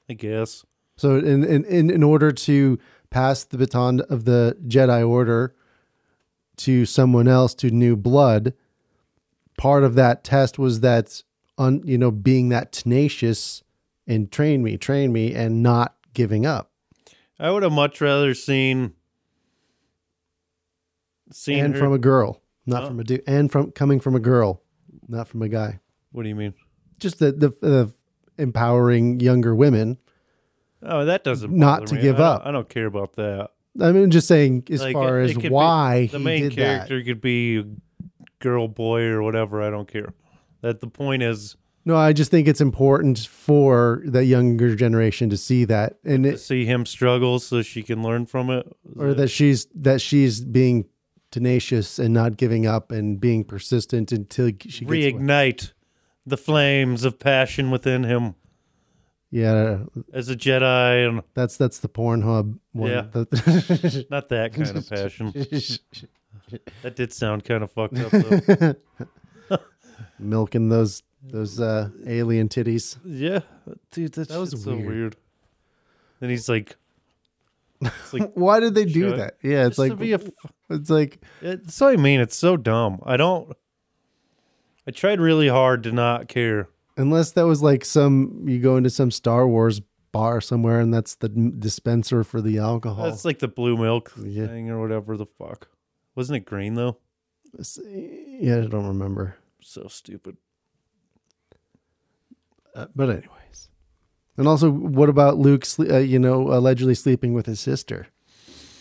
[0.09, 0.65] I guess.
[0.97, 2.79] So, in in, in order to
[3.11, 5.55] pass the baton of the Jedi Order
[6.59, 8.53] to someone else, to new blood,
[9.57, 11.23] part of that test was that
[11.57, 13.63] on you know being that tenacious
[14.07, 16.71] and train me, train me, and not giving up.
[17.39, 18.95] I would have much rather seen
[21.31, 21.81] seen and her.
[21.81, 22.89] from a girl, not Oh.
[22.89, 24.63] from a dude, and from coming from a girl,
[25.09, 25.81] not from a guy.
[26.13, 26.55] what do you mean?
[26.99, 27.93] Just the the, the
[28.39, 29.99] empowering younger women.
[30.83, 32.01] Oh, that doesn't Not to me.
[32.03, 32.43] give I up.
[32.45, 33.51] I don't care about that.
[33.81, 37.03] I mean, just saying as Like, far as could be- why the he main character
[37.03, 37.65] could be
[38.41, 39.63] girl, boy, or whatever.
[39.63, 40.15] I don't care.
[40.63, 41.57] That the point is.
[41.85, 46.31] No, I just think it's important for the younger generation to see that, and to
[46.31, 48.67] it, see him struggle so she can learn from it.
[48.97, 50.87] or that she's that she's being
[51.31, 54.91] tenacious and not giving up and being persistent until she gets.
[54.91, 55.73] reignite
[56.27, 58.35] the flames of passion within him
[59.31, 59.81] Yeah,
[60.13, 62.91] as a Jedi, and that's that's the Pornhub one.
[62.91, 63.03] Yeah.
[64.11, 65.33] Not that kind of passion.
[66.81, 68.11] That did sound kind of fucked up.
[68.11, 68.75] Though.
[70.19, 72.97] milking those those uh, alien titties.
[73.05, 73.41] Yeah,
[73.91, 75.17] dude, that, That was so weird.
[76.21, 76.77] Then he's like,
[78.13, 79.37] like Why did they do that?
[79.43, 82.21] Yeah, it's like be a f- it's like It's what I mean.
[82.21, 83.01] It's so dumb.
[83.05, 83.55] I don't.
[84.87, 86.69] I tried really hard to not care.
[86.99, 89.81] Unless that was like some you go into some Star Wars
[90.13, 93.05] bar somewhere and that's the dispenser for the alcohol.
[93.05, 94.47] That's like the blue milk Yeah.
[94.47, 95.69] thing or whatever the fuck.
[96.15, 96.99] Wasn't it green though?
[97.87, 99.37] yeah, I don't remember.
[99.63, 100.37] So stupid.
[102.75, 103.69] Uh, but anyways,
[104.37, 105.65] and also, what about Luke?
[105.81, 108.07] Uh, you know, allegedly sleeping with his sister.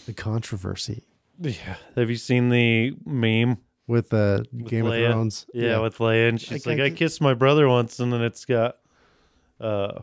[0.05, 1.03] The controversy
[1.39, 1.77] Yeah.
[1.95, 3.57] Have you seen the meme?
[3.87, 5.05] With uh, Game Leia.
[5.07, 5.45] of Thrones.
[5.53, 8.11] Yeah, with Leia, and she's I- like, I "I can- kissed my brother once," and
[8.13, 8.77] then it's got,
[9.59, 10.01] uh,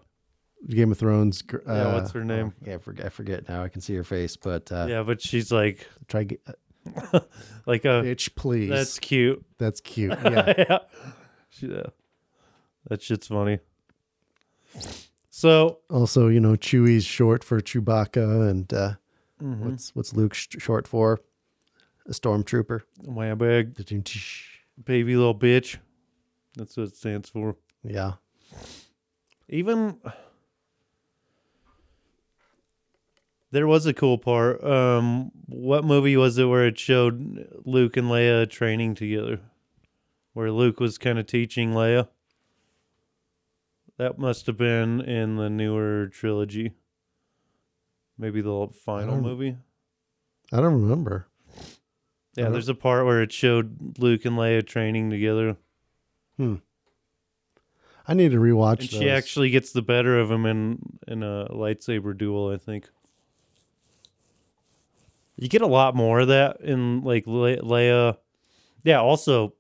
[0.68, 1.42] Game of Thrones.
[1.52, 2.54] Uh, Yeah, what's her name?
[2.56, 3.62] oh, yeah, I forget, I forget now.
[3.62, 7.20] I can see her face, but uh, yeah, but she's like, try get, uh,
[7.66, 8.70] like a, bitch, please.
[8.70, 9.44] that's That's cute.
[9.58, 10.18] that's cute.
[10.24, 10.78] Yeah, yeah.
[11.50, 11.82] She, yeah.
[12.88, 13.58] That shit's funny.
[15.30, 18.94] So Also, you know, Chewie's short for Chewbacca, and uh,
[19.42, 19.68] Mm-hmm.
[19.68, 21.20] what's what's Luke sh- short for?
[22.06, 22.80] A stormtrooper.
[23.06, 23.74] my bag,
[24.84, 25.78] baby little bitch.
[26.56, 27.56] That's what it stands for.
[27.82, 28.14] Yeah.
[29.48, 29.98] Even
[33.50, 34.62] there was a cool part.
[34.64, 39.40] Um, what movie was it where it showed Luke and Leia training together?
[40.32, 42.08] Where Luke was kind of teaching Leia.
[43.96, 46.72] That must have been in the newer trilogy.
[48.18, 49.56] Maybe the final don't- movie.
[50.52, 51.28] I don't remember.
[52.36, 52.52] Yeah, Uh-huh.
[52.52, 55.56] there's a part where it showed Luke and Leia training together,
[58.06, 59.00] I need to rewatch and those.
[59.00, 62.50] she actually gets the better of him in in a lightsaber duel.
[62.52, 62.88] I think
[65.36, 68.18] you get a lot more of that in like Le- Leia.
[68.82, 69.54] Yeah, also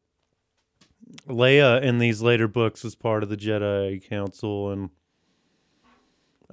[1.28, 4.90] Leia in these later books is part of the Jedi Council, and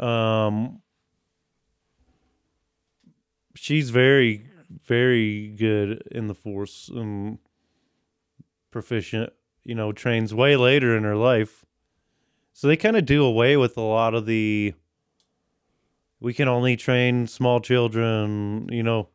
[0.08, 0.82] um,
[3.56, 4.46] she's very
[4.86, 7.40] very good in the Force and
[8.72, 9.34] proficient.
[9.64, 11.66] You know, trains way later in her life.
[12.54, 14.74] So they kind of do away with a lot of the
[16.20, 19.10] we can only train small children, you know.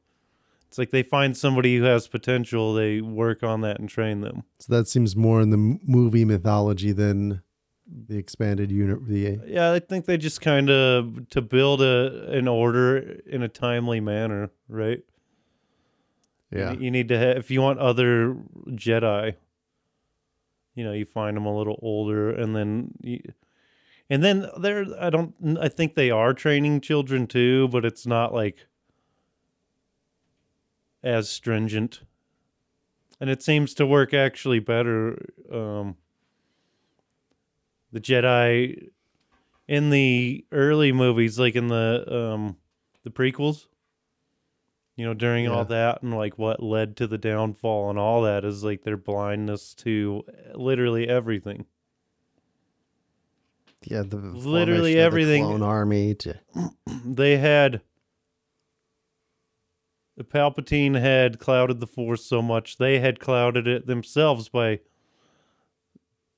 [0.66, 4.42] It's like they find somebody who has potential, they work on that and train them.
[4.58, 7.42] So that seems more in the movie mythology than
[7.86, 9.06] the expanded unit.
[9.06, 13.48] The Yeah, I think they just kind of to build a an order in a
[13.48, 15.00] timely manner, right?
[16.50, 18.36] Yeah, You need to have if you want other
[18.68, 19.34] Jedi,
[20.74, 23.20] you know, you find them a little older, and then you,
[24.08, 24.84] and then there.
[25.00, 25.34] I don't.
[25.60, 28.66] I think they are training children too, but it's not like
[31.02, 32.02] as stringent,
[33.20, 35.26] and it seems to work actually better.
[35.52, 35.96] Um,
[37.92, 38.90] the Jedi
[39.66, 42.56] in the early movies, like in the um,
[43.02, 43.66] the prequels,
[44.96, 45.50] you know, during Yeah.
[45.52, 48.96] all that and like what led to the downfall and all that is like their
[48.96, 50.24] blindness to
[50.54, 51.66] literally everything.
[53.82, 54.02] yeah.
[54.02, 55.44] The Literally of the everything.
[55.44, 56.14] clone army.
[56.14, 56.40] To,
[57.04, 57.82] They had
[60.16, 64.80] the Palpatine had clouded the Force so much they had clouded it themselves by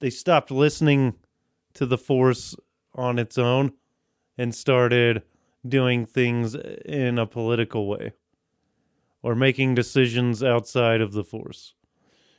[0.00, 1.14] they stopped listening
[1.74, 2.56] to the Force
[2.94, 3.72] on its own
[4.36, 5.22] and started
[5.66, 8.12] doing things in a political way
[9.22, 11.74] or making decisions outside of the Force,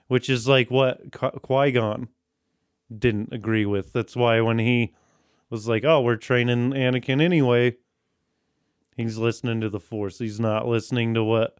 [0.08, 2.10] which is like what Qui Gon
[2.96, 3.94] didn't agree with.
[3.94, 4.94] That's why when he
[5.50, 7.78] was like, "Oh, we're training Anakin anyway,"
[8.96, 10.20] he's listening to the Force.
[10.20, 11.58] He's not listening to what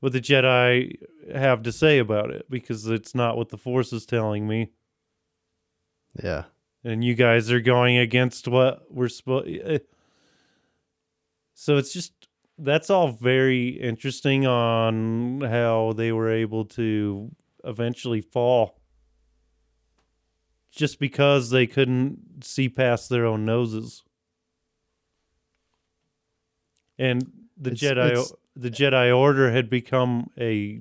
[0.00, 0.96] what the Jedi
[1.34, 4.70] have to say about it because it's not what the Force is telling me.
[6.22, 6.44] yeah,
[6.84, 9.48] And you guys are going against what we're supposed.
[9.48, 9.78] Eh.
[11.54, 12.17] So it's just
[12.58, 17.30] that's all very interesting on how they were able to
[17.64, 18.80] eventually fall
[20.70, 24.02] just because they couldn't see past their own noses.
[26.98, 27.22] And
[27.56, 30.80] the It's- Jedi it's- the Jedi Order had become a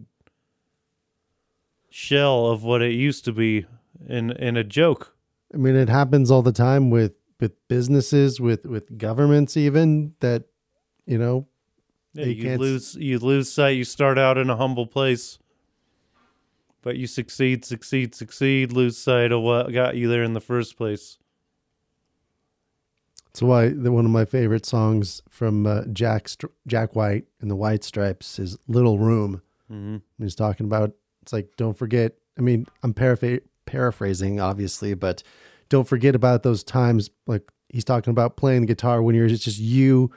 [1.90, 3.66] shell of what it used to be
[4.08, 5.16] in in a joke.
[5.54, 10.46] I mean, it happens all the time with with businesses, with with governments, even that
[11.06, 11.48] you know.
[12.18, 13.70] Yeah, You lose you lose sight.
[13.78, 15.38] You start out in a humble place,
[16.82, 18.72] but you succeed, succeed, succeed.
[18.72, 21.18] Lose sight of what got you there in the first place.
[23.26, 26.28] That's why the, one of my favorite songs from uh, Jack
[26.66, 31.52] Jack White and the White Stripes is "Little Room." hmm He's talking about it's like
[31.56, 32.14] don't forget.
[32.38, 35.22] I mean, I'm paraphr- paraphrasing, obviously, but
[35.70, 37.12] don't forget about those times.
[37.28, 40.10] Like he's talking about playing the guitar when you're it's just you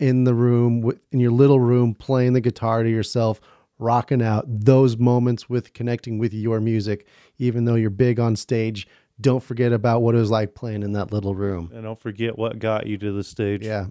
[0.00, 3.40] in the room in your little room playing the guitar to yourself,
[3.78, 4.44] rocking out.
[4.48, 7.06] Those moments with connecting with your music,
[7.38, 8.88] even though you're big on stage.
[9.20, 11.70] Don't forget about what it was like playing in that little room.
[11.74, 13.64] And don't forget what got you to the stage.
[13.64, 13.88] Yeah.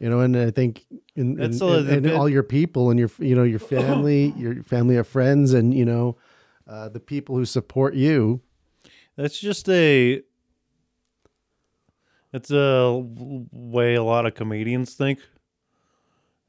[0.00, 0.84] You know, and I think
[1.14, 4.62] in, in, That's in- in all your people and your, you know, your family, your
[4.64, 6.16] family of friends, and you know,
[6.66, 8.42] uh, the people who support you.
[9.16, 10.22] That's just a.
[12.32, 13.02] It's a
[13.52, 15.20] way a lot of comedians think.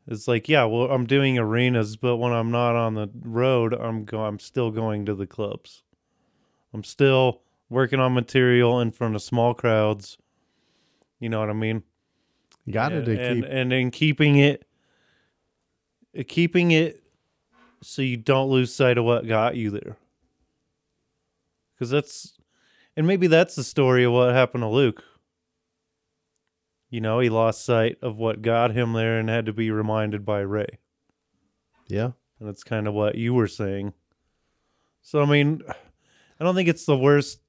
[0.07, 4.05] It's like, yeah, well, I'm doing arenas, but when I'm not on the road, I'm
[4.05, 5.83] go- I'm still going to the clubs.
[6.73, 10.17] I'm still working on material in front of small crowds.
[11.19, 11.83] You know what I mean?
[12.69, 13.51] Got and, to and, keep.
[13.51, 14.65] and in keeping it,
[16.17, 17.03] uh, keeping it,
[17.81, 19.97] so you don't lose sight of what got you there.
[21.73, 22.33] Because that's,
[22.95, 25.03] and maybe that's the story of what happened to Luke.
[26.89, 30.25] You know, he lost sight of what got him there and had to be reminded
[30.25, 30.79] by Rey.
[31.87, 32.11] Yeah.
[32.39, 33.93] And that's kind of what you were saying.
[35.01, 35.61] So I mean,
[36.39, 37.39] I don't think it's the worst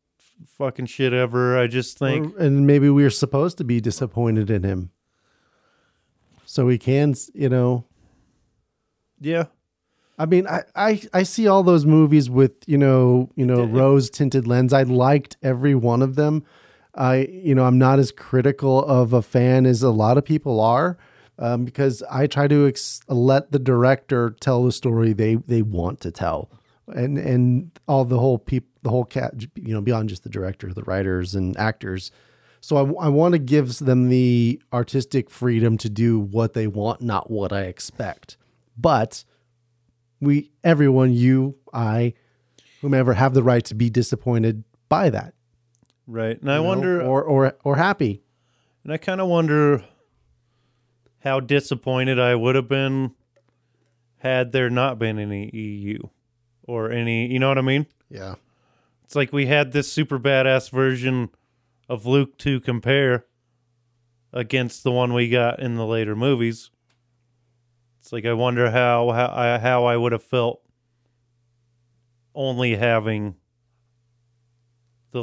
[0.57, 1.59] fucking shit ever.
[1.59, 4.91] I just think Or- and maybe we're supposed to be disappointed in him.
[6.45, 7.85] So we can, you know,
[9.21, 9.45] yeah.
[10.19, 13.79] I mean, I, I, I see all those movies with, you know, you know, Yeah.
[13.79, 14.73] rose tinted lens.
[14.73, 16.45] I liked every one of them.
[16.95, 20.61] I, you know, I'm not as critical of a fan as a lot of people
[20.61, 20.99] are.
[21.41, 26.01] Um, because I try to ex- let the director tell the story they, they want
[26.01, 26.51] to tell,
[26.89, 30.75] and and all the whole people, the whole cat you know beyond just the director,
[30.75, 32.11] the writers and actors.
[32.61, 37.01] So I, I want to give them the artistic freedom to do what they want,
[37.03, 38.37] not what I expect.
[38.77, 39.25] But
[40.21, 42.15] we, everyone, you, I,
[42.81, 45.35] whomever, have the right to be disappointed by that.
[46.09, 46.41] Right.
[46.41, 48.23] And I know, wonder or or or happy.
[48.83, 49.85] And I kind of wonder
[51.21, 53.15] how disappointed I would have been
[54.17, 55.99] had there not been any EU
[56.65, 57.87] or any, you know what I mean?
[58.09, 58.37] Yeah.
[59.05, 61.29] It's like we had this super badass version
[61.89, 63.27] of Luke to compare
[64.33, 66.71] against the one we got in the later movies.
[68.01, 70.63] It's like I wonder how how I, how I would have felt
[72.35, 73.35] only having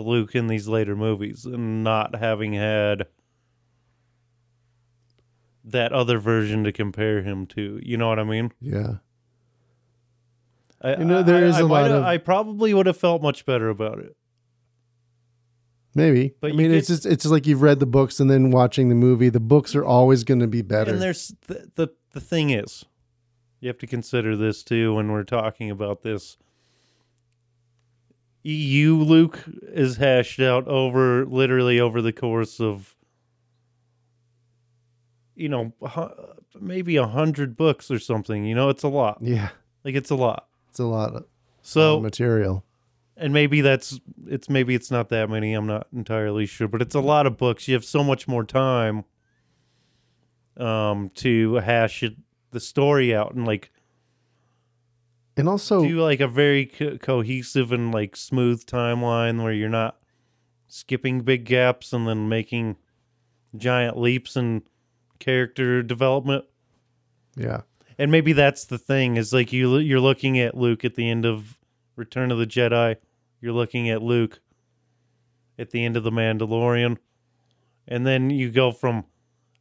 [0.03, 3.07] the Luke in these later movies and not having had
[5.63, 7.79] that other version to compare him to.
[7.81, 8.51] You know what I mean?
[8.61, 8.95] Yeah.
[10.81, 13.21] I, You know, there I- is I a lot of- I probably would have felt
[13.21, 14.15] much better about it.
[15.95, 16.33] Maybe.
[16.41, 18.89] But I mean, it's just it's just like you've read the books and then watching
[18.89, 19.29] the movie.
[19.29, 20.91] The books are always going to be better.
[20.91, 22.83] And there's the, the the thing is,
[23.61, 26.35] you have to consider this too when we're talking about this.
[28.47, 32.95] EU Luke is hashed out over literally over the course of
[35.35, 35.73] you know
[36.59, 38.45] maybe a hundred books or something.
[38.45, 39.17] You know, it's a lot.
[39.21, 39.49] yeah,
[39.83, 40.47] Like it's a lot.
[40.69, 41.25] it's a lot of
[41.63, 42.63] So material.
[43.17, 46.93] and maybe that's it's maybe it's not that many i'm not entirely sure but it's
[46.95, 49.05] a lot of books you have so much more time
[50.57, 52.13] um to hash it,
[52.51, 53.71] the story out and like
[55.37, 59.97] And also, do like a very co- cohesive and like smooth timeline where you're not
[60.67, 62.77] skipping big gaps and then making
[63.55, 64.63] giant leaps in
[65.19, 66.45] character development.
[67.35, 67.61] Yeah,
[67.97, 71.25] and maybe that's the thing is like you you're looking at Luke at the end
[71.25, 71.57] of
[71.97, 72.95] Return of the Jedi,
[73.41, 74.39] you're looking at Luke
[75.59, 76.97] at the end of the Mandalorian,
[77.87, 79.03] and then you go from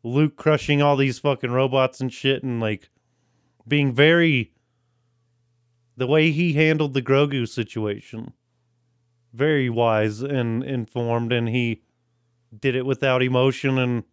[0.05, 2.91] Luke crushing all these fucking robots and shit and like
[3.66, 4.53] being very
[5.97, 8.32] the way he handled the Grogu situation.
[9.32, 11.82] Very wise and informed and he
[12.59, 14.05] did it without emotion and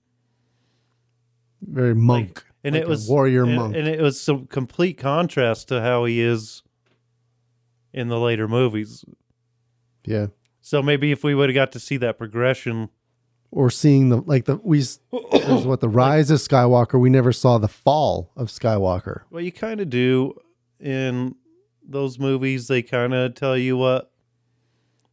[1.62, 2.44] very monk.
[2.64, 3.76] and like it a was warrior and, monk.
[3.76, 6.64] and it was some complete contrast to how he is
[7.94, 9.06] in the later movies.
[10.06, 10.28] yeah,
[10.62, 12.90] So maybe if we would have got to see that progression,
[13.52, 17.00] or seeing the like the we there's what the rise of Skywalker.
[17.00, 19.22] We never saw the fall of Skywalker.
[19.30, 20.34] well, you kind of do
[20.80, 21.36] in
[21.92, 22.68] those movies.
[22.68, 24.12] They kind of tell you what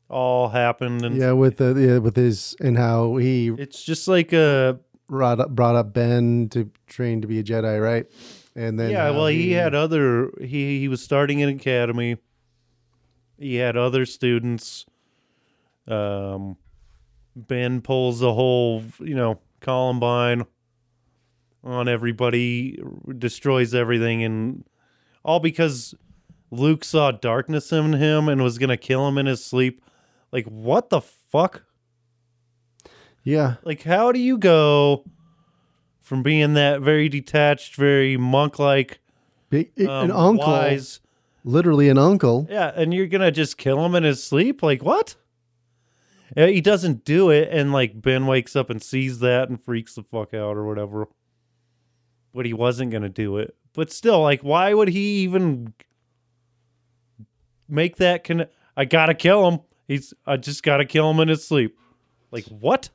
[0.08, 4.32] all happened, and Yeah, with the yeah, with his and how he it's just like
[4.32, 8.06] a brought up, brought up Ben to train to be a Jedi, right?
[8.54, 9.10] And then yeah.
[9.10, 10.30] Well, he had other.
[10.40, 12.16] He he was starting an academy.
[13.38, 14.84] He had other students.
[15.86, 16.56] Um,
[17.36, 20.44] Ben pulls the whole, you know, Columbine
[21.62, 22.82] on everybody,
[23.16, 24.64] destroys everything, and
[25.24, 25.94] all because
[26.50, 29.82] Luke saw darkness in him and was gonna kill him in his sleep.
[30.32, 31.64] Like, what the fuck?
[33.24, 35.04] yeah Like, how do you go
[36.00, 39.00] from being that very detached, very monk-like,
[39.52, 41.00] um, an uncle, wise,
[41.44, 42.46] literally an uncle.
[42.50, 44.62] yeah, and you're gonna just kill him in his sleep?
[44.62, 45.16] Like, what?
[46.34, 50.02] He doesn't do it, and like Ben wakes up and sees that and freaks the
[50.02, 51.08] fuck out or whatever.
[52.34, 53.56] But he wasn't gonna do it.
[53.74, 55.72] But still, like, why would he even
[57.68, 58.24] make that?
[58.24, 58.46] Con-
[58.76, 59.60] I gotta kill him.
[59.86, 60.14] He's.
[60.26, 61.78] I just gotta kill him in his sleep.
[62.30, 62.90] Like what?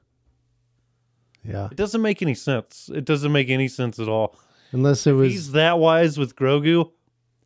[1.46, 2.90] Yeah, It doesn't make any sense.
[2.94, 4.38] It doesn't make any sense at all.
[4.72, 6.92] unless it was He's that wise with Grogu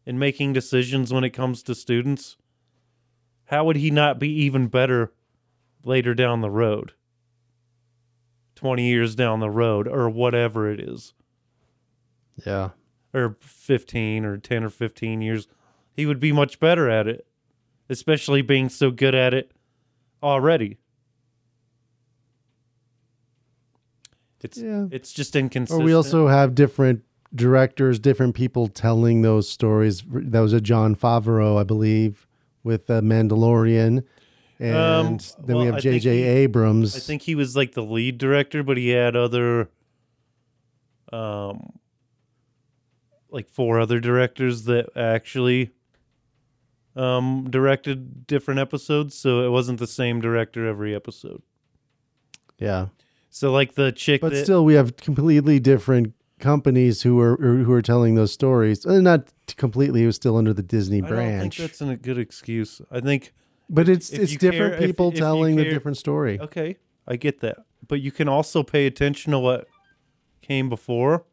[0.05, 2.37] in making decisions when it comes to students.
[3.45, 5.13] How would he not be even better
[5.83, 6.91] later down the road?
[8.55, 11.13] 20 years down the road or whatever it is.
[12.45, 12.69] yeah,
[13.13, 15.47] Or 15 or 10 or 15 years.
[15.97, 17.25] He would be much better at it,
[17.89, 19.51] especially being so good at it
[20.21, 20.77] already.
[24.41, 24.85] It's Yeah.
[24.91, 25.81] it's just inconsistent.
[25.81, 27.01] Or we also have different
[27.33, 30.03] directors, different people telling those stories.
[30.07, 32.27] That was a Jon Favreau, I believe,
[32.63, 34.03] with uh, Mandalorian,
[34.59, 36.09] and Um, then well, we have J.J.
[36.23, 36.95] Abrams.
[36.95, 39.69] I think he was like the lead director, but he had other,
[41.11, 41.79] um,
[43.31, 45.71] like four other directors that actually,
[46.97, 49.15] um, directed different episodes.
[49.15, 51.41] So it wasn't the same director every episode.
[52.57, 52.87] yeah,
[53.29, 57.71] So like the chick but that, still, we have completely different companies who are who
[57.71, 58.85] are telling those stories.
[58.85, 61.37] Uh, not completely; it was still under the Disney branch.
[61.37, 62.81] I think that's a good excuse.
[62.91, 63.33] I think
[63.69, 66.39] but it's if it's care- different if- people if telling the different story.
[66.39, 66.77] Okay,
[67.07, 67.57] I get that.
[67.87, 69.67] But you can also pay attention to what
[70.41, 71.25] came before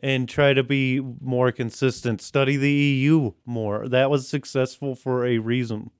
[0.00, 2.22] and try to be more consistent.
[2.22, 3.86] Study the EU more.
[3.86, 5.90] That was successful for a reason.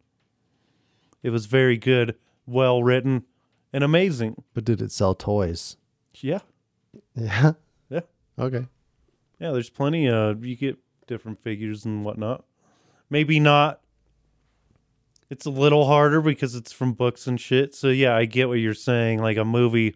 [1.22, 3.24] It was very good, well written,
[3.72, 4.42] and amazing.
[4.54, 5.76] But did it sell toys?
[6.14, 6.40] Yeah.
[7.14, 7.52] Yeah.
[7.90, 8.00] Yeah.
[8.38, 8.66] Okay.
[9.38, 12.44] Yeah, there's plenty of you get different figures and whatnot.
[13.10, 13.80] Maybe not.
[15.28, 17.74] It's a little harder because it's from books and shit.
[17.74, 19.20] So yeah, I get what you're saying.
[19.20, 19.94] Like a movie,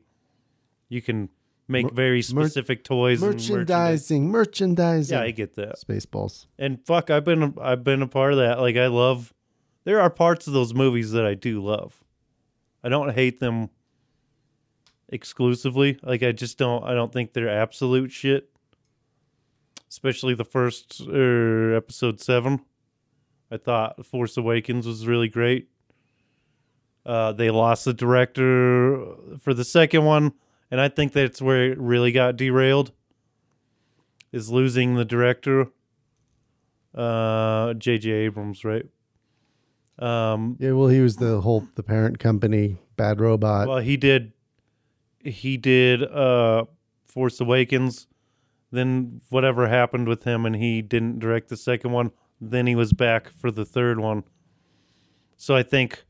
[0.89, 1.31] you can
[1.69, 3.51] make very specific toys and merchandise.
[3.51, 5.17] Merchandising, merchandising.
[5.17, 5.77] Yeah, I get that.
[5.77, 6.47] Spaceballs.
[6.59, 8.61] And fuck, I've been I've been a part of that.
[8.61, 9.33] Like I love.
[9.85, 12.03] There are parts of those movies that I do love.
[12.83, 13.71] I don't hate them
[15.09, 15.99] exclusively.
[16.03, 16.85] Like I just don't.
[16.85, 18.51] I don't think they're absolute shit.
[19.89, 22.61] Especially the first er, episode seven.
[23.51, 25.69] I thought Force Awakens was really great.
[27.07, 29.05] Uh, they lost the director
[29.39, 30.33] for the second one,
[30.71, 32.93] and I think that's where it really got derailed.
[34.33, 35.69] Is losing the director,
[36.95, 38.11] uh, J.J.
[38.11, 38.87] Abrams, right?
[39.99, 43.69] Um, Yeah, well, he was the whole the parent company, Bad Robot.
[43.69, 44.33] well, he did.
[45.21, 46.65] He did uh,
[47.07, 48.07] Force Awakens.
[48.73, 52.11] Then whatever happened with him, and he didn't direct the second one.
[52.41, 54.25] Then he was back for the third one.
[55.37, 56.05] So I think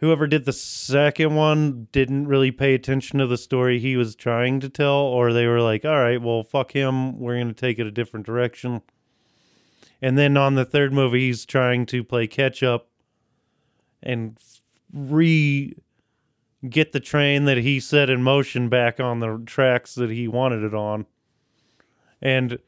[0.00, 4.58] whoever did the second one didn't really pay attention to the story he was trying
[4.60, 7.18] to tell, or they were like, "All right, well, fuck him.
[7.18, 8.82] We're gonna take it a different direction."
[10.02, 12.88] And then on the third movie, he's trying to play catch up
[14.02, 14.38] and
[14.92, 15.74] re
[16.68, 20.62] get the train that he set in motion back on the tracks that he wanted
[20.62, 21.06] it on.
[22.20, 22.58] And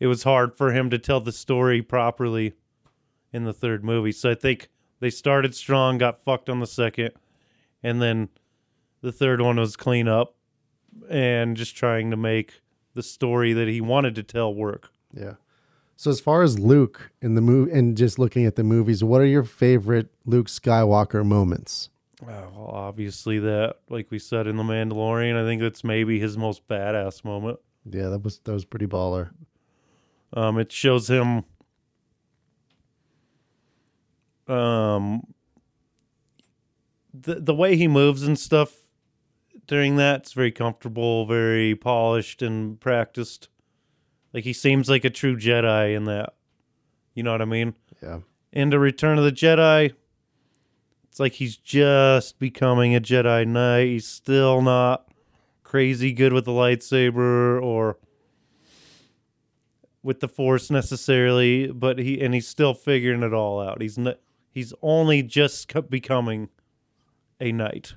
[0.00, 2.54] it was hard for him to tell the story properly
[3.32, 4.12] in the third movie.
[4.12, 4.68] So I think
[5.00, 7.12] they started strong, got fucked on the second,
[7.82, 8.28] and then
[9.00, 10.34] the third one was clean up
[11.08, 12.60] and just trying to make
[12.94, 14.90] the story that he wanted to tell work.
[15.12, 15.34] yeah.
[15.96, 19.20] So as far as Luke in the movie and just looking at the movies, what
[19.20, 21.90] are your favorite Luke Skywalker moments?
[22.22, 26.38] Uh, well, obviously that, like we said in The Mandalorian, I think that's maybe his
[26.38, 27.58] most badass moment.
[27.84, 29.30] Yeah, that was that was pretty baller.
[30.32, 31.42] Um, it shows him
[34.48, 35.22] um
[37.12, 38.74] the the way he moves and stuff
[39.66, 43.48] during that it's very comfortable, very polished and practiced.
[44.32, 46.34] Like he seems like a true Jedi in that.
[47.14, 47.74] You know what I mean?
[48.02, 48.20] Yeah.
[48.52, 49.92] into Return of the Jedi,
[51.08, 53.86] it's like he's just becoming a Jedi Knight.
[53.86, 55.08] He's still not
[55.64, 57.98] crazy good with the lightsaber or
[60.02, 63.82] with the Force necessarily, but he and he's still figuring it all out.
[63.82, 64.18] He's not,
[64.58, 66.48] he's only just becoming
[67.40, 67.94] a knight,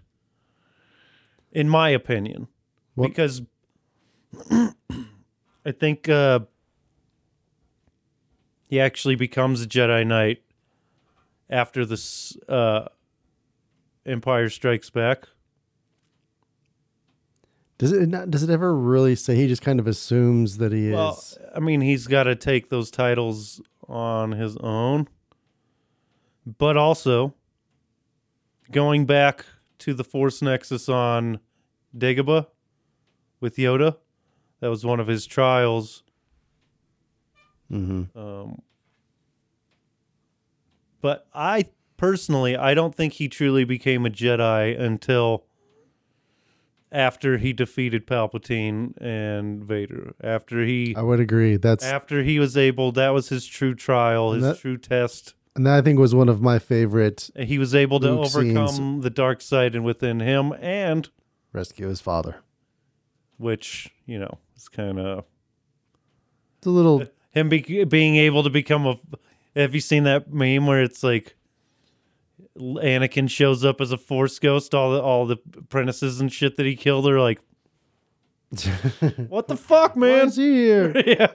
[1.52, 2.48] in my opinion,
[2.94, 3.42] What- because
[4.52, 6.42] I think uh,
[8.70, 10.44] he actually becomes a Jedi Knight
[11.50, 12.86] after this uh,
[14.06, 15.26] Empire Strikes Back.
[17.80, 20.92] Does it not, does it ever really say he just kind of assumes that he
[20.92, 21.38] Well, is?
[21.56, 25.08] I mean, he's got to take those titles on his own,
[26.46, 27.34] but also
[28.72, 29.46] going back
[29.80, 31.40] to the Force Nexus on
[31.98, 32.48] Dagobah
[33.40, 33.98] with Yoda.
[34.60, 36.04] That was one of his trials.
[37.72, 38.16] Mhm.
[38.16, 38.62] Um,
[41.02, 41.66] but I
[41.98, 45.46] personally, I don't think he truly became a Jedi until
[46.92, 50.14] after he defeated Palpatine and Vader.
[50.22, 51.56] After he I would agree.
[51.56, 55.34] That's after he was able, that was his true trial, his That- true test.
[55.56, 58.68] And that I think was one of my favorite He was able to Luke overcome
[58.68, 59.04] scenes.
[59.04, 61.10] the dark side and within him, and
[61.54, 62.38] rescue his father.
[63.38, 65.26] which you know is kind of
[66.60, 68.96] It's a little him be- being able to become a.
[69.56, 71.36] Have you seen that meme where it's like,
[72.58, 74.74] Anakin shows up as a Force ghost.
[74.76, 77.40] All the all the apprentices and shit that he killed are like,
[79.30, 80.94] "What the fuck, Why man?" is he here?
[81.06, 81.28] yeah.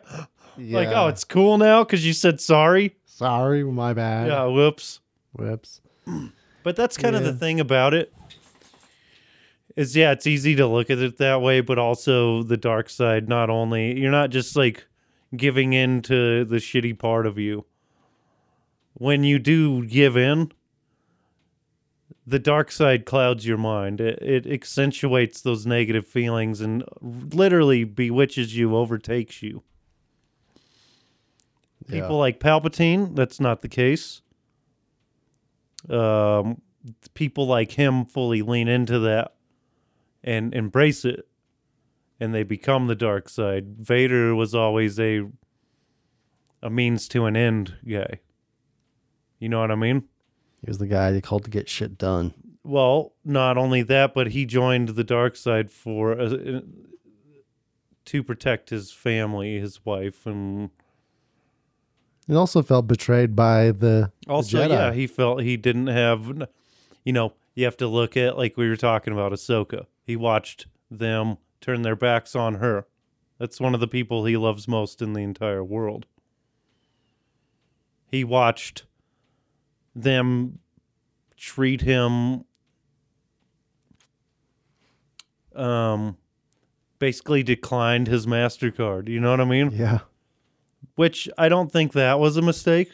[0.79, 2.97] like, oh, it's cool now because you said sorry.
[3.17, 4.29] Sorry, my bad.
[4.29, 5.01] Yeah, whoops.
[5.33, 5.81] Whoops.
[6.63, 8.13] But that's kind of the thing about it.
[9.77, 13.29] Is yeah, it's easy to look at it that way, but also the dark side.
[13.29, 14.85] Not only you're not just like
[15.37, 17.67] giving in to the shitty part of you.
[18.95, 20.51] When you do give in,
[22.27, 24.01] the dark side clouds your mind.
[24.01, 29.63] It, it accentuates those negative feelings and literally bewitches you, overtakes you.
[31.87, 32.17] People Yeah.
[32.17, 34.23] like Palpatine, that's not the case.
[35.89, 36.61] Um,
[37.15, 39.35] people like him fully lean into that
[40.25, 41.29] and embrace it,
[42.19, 43.77] and they become the dark side.
[43.79, 45.29] Vader was always a
[46.63, 48.19] a means to an end guy.
[49.39, 50.05] You know what I mean?
[50.63, 52.33] He was the guy they called to get shit done.
[52.65, 56.63] Well, not only that, but he joined the dark side for uh,
[58.07, 60.71] to protect his family, his wife, and
[62.27, 64.71] He also felt betrayed by the, the Also, Jedi.
[64.71, 66.27] yeah, he felt he didn't have,
[67.05, 69.87] you know, you have to look at like we were talking about Ahsoka.
[70.05, 72.87] He watched them turn their backs on her.
[73.39, 76.07] That's one of the people he loves most in the entire world.
[78.09, 78.85] He watched
[79.95, 80.59] them
[81.37, 82.45] treat him
[85.55, 86.17] um
[86.99, 90.01] basically declined his mastercard you know what i mean yeah.
[90.97, 92.91] Which I don't think that was a mistake.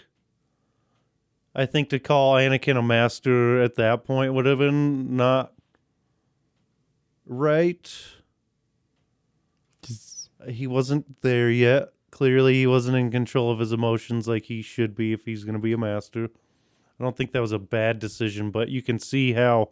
[1.55, 5.53] I think to call Anakin a master at that point would have been not
[7.27, 7.91] right.
[10.49, 11.91] He wasn't there yet.
[12.11, 15.55] Clearly, he wasn't in control of his emotions like he should be if he's going
[15.55, 16.29] to be a master.
[16.99, 19.71] I don't think that was a bad decision, but you can see how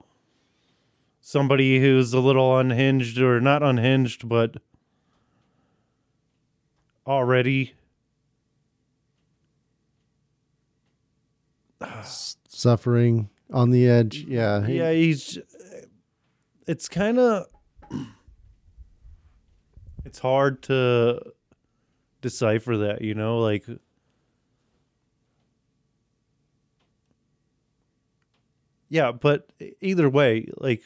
[1.21, 4.57] somebody who's a little unhinged or not unhinged, but
[7.07, 7.75] already
[12.49, 14.19] Suffering on the edge.
[14.29, 14.65] Yeah.
[14.67, 15.39] he- yeah he's
[16.67, 17.47] it's kind of
[20.05, 21.21] it's hard to
[22.21, 23.65] decipher that you know like
[28.89, 29.49] yeah but
[29.81, 30.83] either way like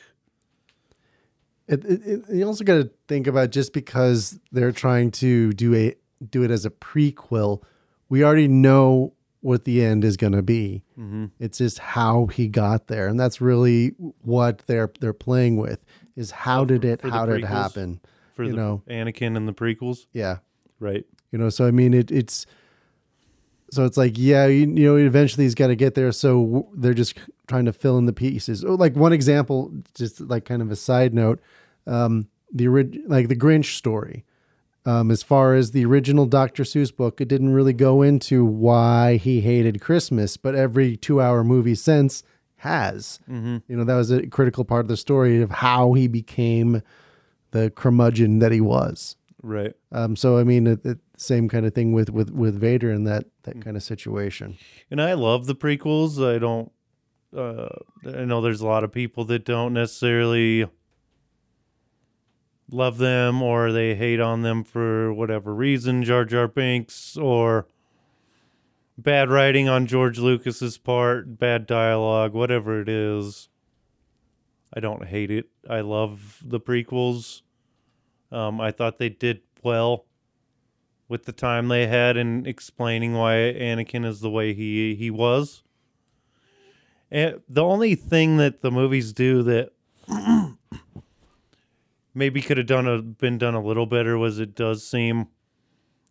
[1.67, 5.75] It, it, it- you also got to think about just because they're trying to do
[5.75, 5.95] a
[6.31, 7.63] do it as a prequel,
[8.09, 9.14] we already know
[9.45, 10.83] what the end is going to be.
[10.99, 11.31] mhm.
[11.39, 15.85] It's just how he got there, and that's really what they're they're playing with.
[16.17, 18.01] Is how did it how did it happen?
[18.35, 18.83] for You the know.
[18.89, 20.39] Anakin and the prequels Yeah,
[20.81, 21.51] right you know.
[21.51, 22.47] So I mean, it it's
[23.71, 26.11] so it's like yeah, you, you know, eventually he's got to get there.
[26.13, 28.65] So they're just trying to fill in the pieces.
[28.65, 31.41] Oh, like one example, just like kind of a side note,
[31.87, 34.25] um, the orig- like the Grinch story.
[34.87, 36.63] Um, as far as the original Dr.
[36.63, 41.75] Seuss book, it didn't really go into why he hated Christmas, but every two-hour movie
[41.75, 42.23] since
[42.57, 43.19] has.
[43.31, 43.59] mm-hmm.
[43.67, 46.83] You know, that was a critical part of the story of how he became
[47.53, 49.17] the curmudgeon that he was.
[49.43, 52.91] right Um, so I mean, it, it, same kind of thing with with with Vader
[52.91, 54.59] in that that kind of situation.
[54.91, 56.23] and I love the prequels.
[56.23, 56.73] I don't.
[57.35, 57.69] Uh,
[58.07, 60.67] I know there's a lot of people that don't necessarily
[62.71, 66.03] love them or they hate on them for whatever reason.
[66.03, 67.67] Jar Jar Binks or
[68.97, 73.49] bad writing on George Lucas's part, bad dialogue, whatever it is.
[74.75, 75.47] I don't hate it.
[75.69, 77.43] I love the prequels.
[78.33, 80.07] Um, I thought they did well
[81.09, 85.63] with the time they had in explaining why Anakin is the way he he was.
[87.11, 89.74] And the only thing that the movies do that
[92.15, 95.29] maybe could have done a been done a little better was it does seem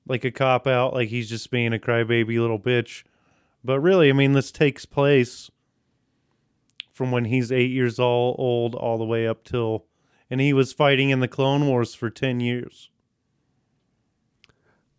[0.07, 3.03] like a cop out, like he's just being a crybaby little bitch.
[3.63, 5.49] But really, I mean, this takes place
[6.91, 9.85] from when he's eight years all old all the way up till,
[10.29, 12.89] and he was fighting in the Clone Wars for ten years.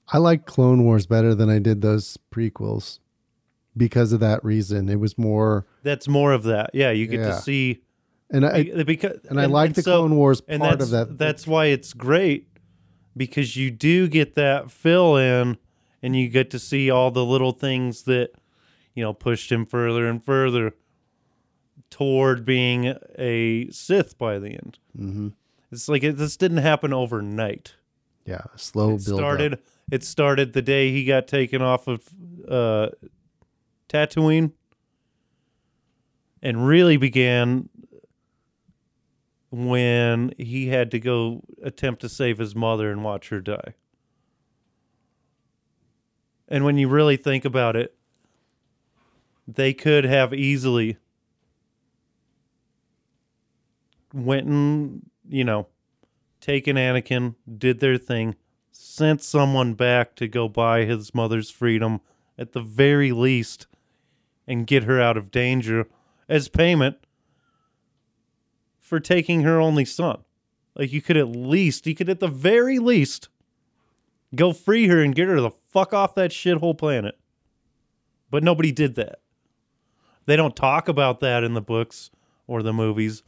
[0.09, 2.99] I like Clone Wars better than I did those prequels
[3.77, 4.89] because of that reason.
[4.89, 6.71] It was more, That's more of that.
[6.75, 7.27] Yeah, you get Yeah.
[7.29, 7.83] to see
[8.31, 11.19] and I Be- because and I like the Clone Wars and part that's, of that.
[11.19, 12.49] That's why it's great
[13.17, 15.57] because you do get that fill in,
[16.03, 18.31] and you get to see all the little things that
[18.95, 20.75] you know pushed him further and further
[21.91, 24.79] toward being a Sith by the end.
[24.97, 25.29] hmm
[25.71, 27.75] It's like it, this didn't happen overnight.
[28.27, 29.19] Yeah, slow It build.
[29.19, 29.53] started.
[29.55, 29.61] Up.
[29.93, 32.09] It started the day he got taken off of
[32.49, 32.89] uh,
[33.89, 34.53] Tatooine,
[36.43, 37.69] and really began
[39.55, 43.75] when he had to go attempt to save his mother and watch her die.
[46.49, 47.95] And when you really think about it,
[49.47, 50.97] they could have easily
[54.13, 55.69] went and, you know,
[56.41, 58.35] taken Anakin, did their thing,
[58.73, 62.01] sent someone back to go buy his mother's freedom
[62.37, 63.69] at the very least
[64.49, 65.87] and get her out of danger
[66.29, 67.04] as payment
[68.95, 70.23] for taking her only son.
[70.77, 73.29] Like you could at least, you could at the very least
[74.37, 77.19] go free her and get her the fuck off that shithole planet.
[78.31, 79.19] But nobody did that.
[80.27, 82.13] They don't talk about that in the books
[82.47, 83.25] or the movies,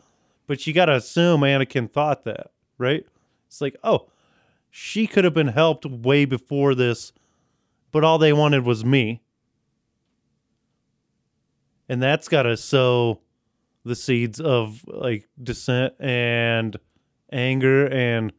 [0.47, 3.05] but you got to assume Anakin thought that, right?
[3.49, 4.07] It's like, oh,
[4.71, 7.13] she could have been helped way before this,
[7.91, 9.21] but all they wanted was me.
[11.89, 13.19] And that's got to sow
[13.87, 16.77] the seeds of like dissent and
[17.33, 18.33] anger and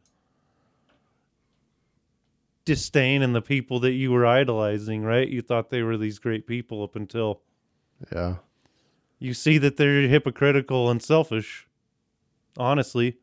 [2.64, 5.26] disdain in the people that you were idolizing, right?
[5.26, 7.40] You thought they were these great people up until
[8.12, 8.36] Yeah.
[9.18, 11.66] you see that they're hypocritical and selfish.
[12.58, 13.16] Honestly,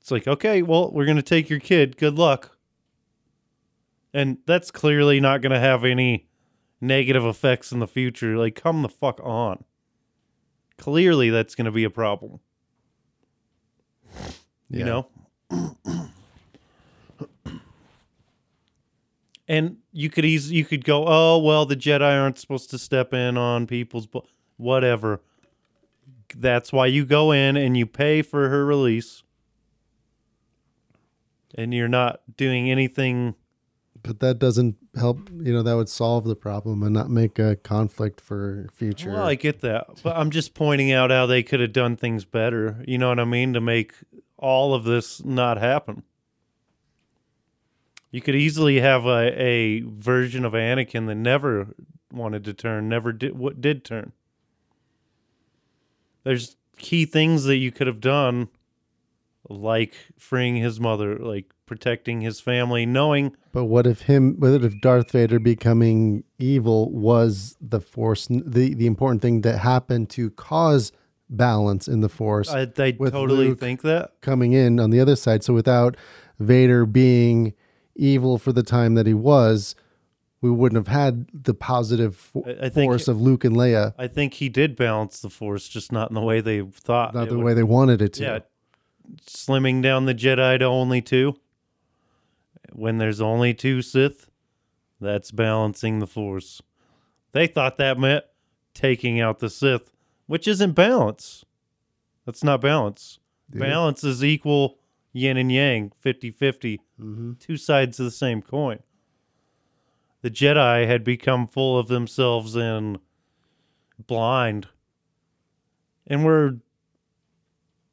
[0.00, 1.96] it's like, okay, well, we're going to take your kid.
[1.98, 2.56] Good luck.
[4.14, 6.28] And that's clearly not going to have any
[6.80, 8.38] negative effects in the future.
[8.38, 9.64] Like, come the fuck on.
[10.78, 12.40] Clearly, that's going to be a problem.
[14.68, 15.08] You know?
[19.48, 23.12] and you could easily you could go, oh well, the Jedi aren't supposed to step
[23.14, 24.22] in on people's bu-.
[24.56, 25.20] whatever.
[26.36, 29.22] That's why you go in and you pay for her release,
[31.54, 33.36] and you're not doing anything.
[34.06, 35.28] But that doesn't help.
[35.30, 39.10] You know, that would solve the problem and not make a conflict for future.
[39.10, 42.24] Well, I get that, but I'm just pointing out how they could have done things
[42.24, 42.84] better.
[42.86, 43.52] You know what I mean?
[43.54, 43.94] To make
[44.38, 46.02] all of this not happen.
[48.10, 51.74] You could easily have a, a version of Anakin that never
[52.12, 54.12] wanted to turn, never did what did turn.
[56.24, 58.48] There's key things that you could have done,
[59.48, 64.36] like freeing his mother, like protecting his family, knowing But what if him?
[64.38, 68.26] What if Darth Vader becoming evil was the Force?
[68.28, 70.92] The the important thing that happened to cause
[71.28, 73.58] balance in the Force I, they totally Luke.
[73.60, 74.12] think that.
[74.20, 75.42] coming in on the other side.
[75.42, 75.96] So without
[76.38, 77.52] Vader being
[77.96, 79.74] evil for the time that he was,
[80.40, 83.94] we wouldn't have had the positive fo- I- I think- force of Luke and Leia,
[83.98, 87.12] I think he did balance the Force, just not in the way they thought.
[87.14, 88.22] not the would way they wanted it to.
[88.22, 88.38] Yeah,
[89.26, 91.34] slimming down the Jedi to only two.
[92.76, 94.28] When there's only two Sith,
[95.00, 96.60] that's balancing the Force.
[97.32, 98.24] They thought that meant
[98.74, 99.92] taking out the Sith,
[100.26, 101.44] which isn't balance.
[102.26, 103.18] That's not balance.
[103.48, 104.78] Balance is equal
[105.12, 107.32] yin and yang, 50 50, mm-hmm.
[107.40, 108.80] two sides of the same coin.
[110.20, 112.98] The Jedi had become full of themselves and
[114.06, 114.66] blind,
[116.06, 116.58] and were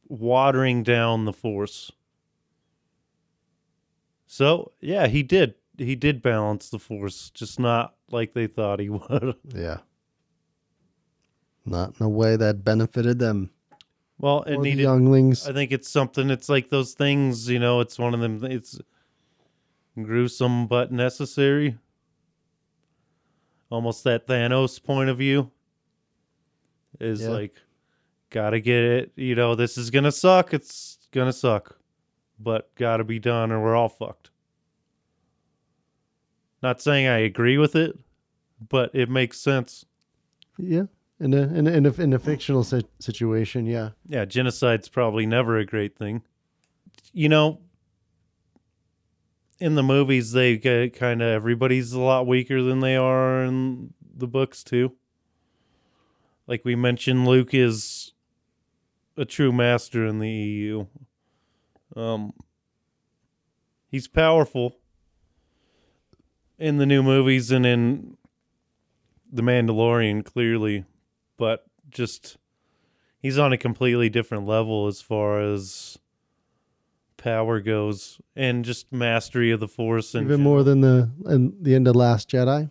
[0.09, 1.91] watering down the force.
[4.33, 5.53] So, yeah, he did.
[5.77, 9.35] He did balance the force, just not like they thought he would.
[9.53, 9.77] Yeah.
[11.67, 13.51] Not in a way that benefited them.
[14.17, 15.47] Well, it or the needed younglings.
[15.47, 18.79] I think it's something it's like those things, you know, it's one of them it's
[20.01, 21.77] gruesome but necessary.
[23.69, 25.51] Almost that Thanos point of view
[26.99, 27.29] is Yeah.
[27.29, 27.55] like
[28.31, 31.77] gotta get it, you know, this is gonna suck, it's gonna suck.
[32.43, 34.29] But gotta be done or we're all fucked.
[36.61, 37.97] Not saying I agree with it,
[38.69, 39.85] but it makes sense.
[40.57, 40.83] yeah.
[41.19, 43.91] In a in a, in a, in a fictional si- situation, yeah.
[44.07, 46.23] Yeah, genocide's probably never a great thing.
[47.13, 47.59] You know,
[49.59, 53.93] in the movies, they get kind of everybody's a lot weaker than they are in
[54.13, 54.93] the books, too.
[56.45, 58.11] Like we mentioned, Luke is
[59.15, 60.87] a true master in the EU.
[61.95, 62.33] Um,
[63.89, 64.77] he's powerful
[66.57, 68.17] in the new movies and in
[69.31, 70.85] The Mandalorian, clearly,
[71.37, 72.37] but just
[73.19, 75.97] he's on a completely different level as far as
[77.17, 81.73] power goes and just mastery of the force and Even more than the and the
[81.73, 82.69] end of Last Jedi.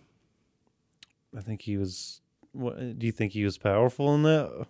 [1.35, 2.21] i think he was
[2.51, 4.67] what do you think he was powerful in that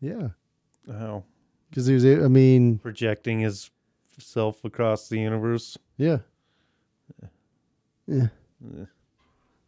[0.00, 0.28] Yeah.
[0.86, 1.24] how
[1.72, 3.70] Because he was, a- I mean, projecting his
[4.18, 6.18] self across the universe yeah.
[8.06, 8.26] Yeah.
[8.60, 8.84] yeah.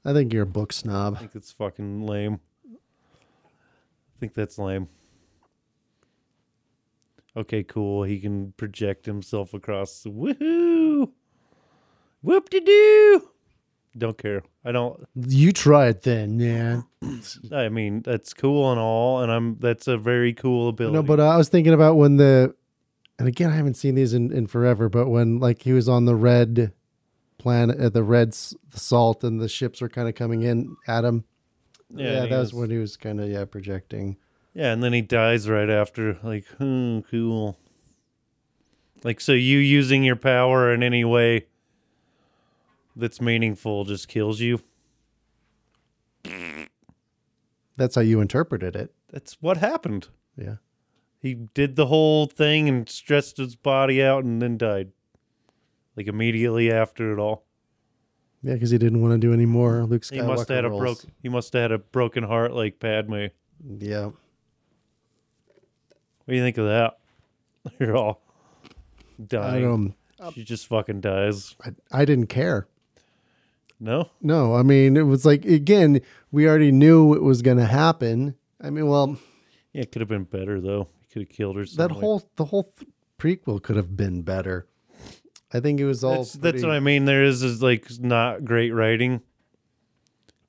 [0.05, 1.16] I think you're a book snob.
[1.16, 2.40] i think it's fucking lame
[2.70, 4.88] I think that's lame.
[7.36, 8.05] Okay, cool.
[8.05, 10.05] He can project himself across.
[10.05, 11.11] Woohoo!
[12.22, 13.30] Whoop de doo!
[13.97, 14.42] Don't care.
[14.64, 15.07] I don't.
[15.14, 16.84] You try it then, man.
[17.53, 19.57] I mean, that's cool and all, and I'm.
[19.61, 20.95] That's a very cool ability.
[20.95, 22.55] No, but I was thinking about when the,
[23.18, 26.07] and again, I haven't seen these in, in forever, but when like he was on
[26.07, 26.72] the red
[27.38, 31.05] planet, uh, the red s- salt, and the ships were kind of coming in at
[31.05, 31.24] him.
[31.95, 34.16] yeah, Yeah, and he that was, was- when he was kind of yeah projecting.
[34.55, 36.18] Yeah, and then he dies right after.
[36.22, 37.59] Like, hmm, cool.
[39.03, 41.47] Like, so you using your power in any way
[42.97, 44.61] that's meaningful just kills you.
[47.76, 48.95] That's how you interpreted it.
[49.11, 50.09] That's what happened.
[50.36, 50.57] Yeah.
[51.20, 54.92] He did the whole thing and stressed his body out and then died.
[55.97, 57.45] Like immediately after it all.
[58.42, 60.64] Yeah, because he didn't want to do any more Luke Skywalker He must have had
[60.66, 60.80] a roles.
[60.80, 63.26] broke he must have had a broken heart like Padme.
[63.78, 64.07] Yeah.
[64.07, 64.14] What
[66.28, 66.99] do you think of that?
[67.78, 68.20] You're all
[69.18, 69.62] I dying.
[69.62, 69.95] don't.
[70.34, 71.55] She just fucking dies.
[71.64, 71.70] I,
[72.01, 72.66] I didn't care.
[73.81, 74.11] No?
[74.22, 76.01] No, I mean it was like again,
[76.31, 78.35] we already knew it was going to happen.
[78.61, 79.18] I mean, well,
[79.72, 80.89] Yeah, it could have been better though.
[81.01, 81.64] He could have killed her.
[81.77, 84.66] that whole the whole th- prequel could have been better.
[85.53, 86.16] I think it was all.
[86.16, 87.05] that's, that's what I mean.
[87.05, 89.20] There is is like not great writing.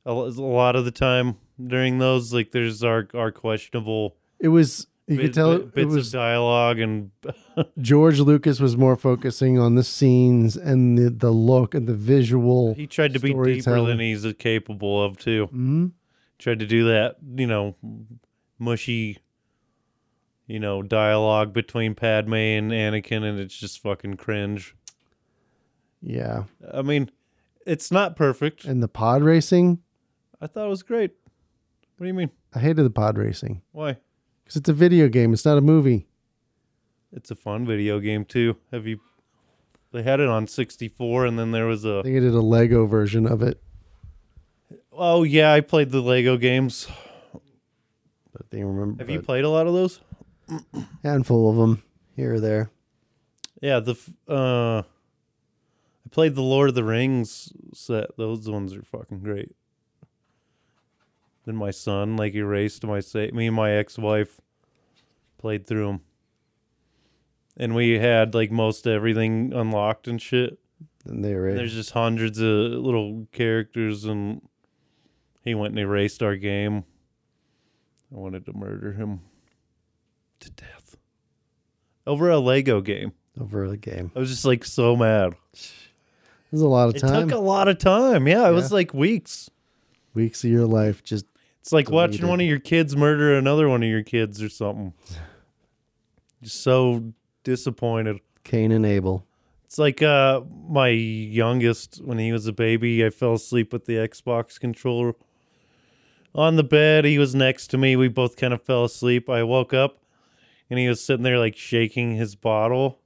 [0.05, 4.87] A a lot of the time during those, like there's our our questionable It was.
[5.07, 7.11] You bit- could tell bit- it bits was of dialogue and
[7.79, 12.73] George Lucas was more focusing on the scenes and the the look and the visual.
[12.73, 15.47] he tried to be deeper than he's capable of too.
[15.53, 15.91] Mhm.
[16.39, 17.75] Tried to do that, you know,
[18.59, 19.19] mushy,
[20.47, 24.75] you know, dialogue between Padme and Anakin, and it's just fucking cringe.
[26.01, 26.43] Yeah,
[26.73, 27.09] I mean,
[27.65, 28.65] it's not perfect.
[28.65, 29.79] and the pod racing.
[30.41, 31.11] I thought it was great.
[31.97, 32.31] What do you mean?
[32.53, 33.97] I hated the pod racing Why?
[34.45, 35.33] Because it's a video game.
[35.33, 36.07] It's not a movie.
[37.11, 38.55] It's a fun video game too.
[38.71, 38.99] Have you?
[39.91, 42.03] They had it on 64, and then there was I a.
[42.03, 43.61] think I did a Lego version of it,
[44.91, 46.87] Oh yeah, I played the Lego games.
[48.33, 49.01] but they remember.
[49.03, 49.99] Have you played a lot of those?
[51.03, 51.83] handful of them
[52.15, 52.69] here or there.
[53.61, 53.95] Yeah, the
[54.29, 58.15] uh, I played the Lord of the Rings set.
[58.17, 59.55] Those ones are fucking great.
[61.45, 63.29] Then my son like erased my say.
[63.31, 64.41] Me and my ex-wife
[65.37, 66.01] played through them,
[67.55, 70.57] and we had like most everything unlocked and shit.
[71.05, 74.41] And they were There's just hundreds of little characters, and
[75.43, 76.83] he went and erased our game.
[78.11, 79.21] I wanted to murder him
[80.39, 80.97] to death
[82.07, 83.13] over a Lego game.
[83.39, 84.11] over the game.
[84.15, 85.35] I was just like so mad.
[86.51, 88.27] There's a lot of It took a lot of time.
[88.27, 89.49] Yeah, it was like weeks.
[90.13, 91.25] Weeks of your life just
[91.65, 94.93] It's like watching one of your kids murder another one of your kids or something.
[96.43, 97.11] Just so
[97.43, 98.19] disappointed.
[98.43, 99.25] Cain and Abel.
[99.63, 103.95] It's like uh my youngest when he was a baby, I fell asleep with the
[103.95, 105.15] Xbox controller
[106.35, 107.03] on the bed.
[107.03, 107.95] He was next to me.
[107.95, 109.27] We both kind of fell asleep.
[109.27, 110.03] I woke up
[110.69, 112.99] and he was sitting there like shaking his bottle.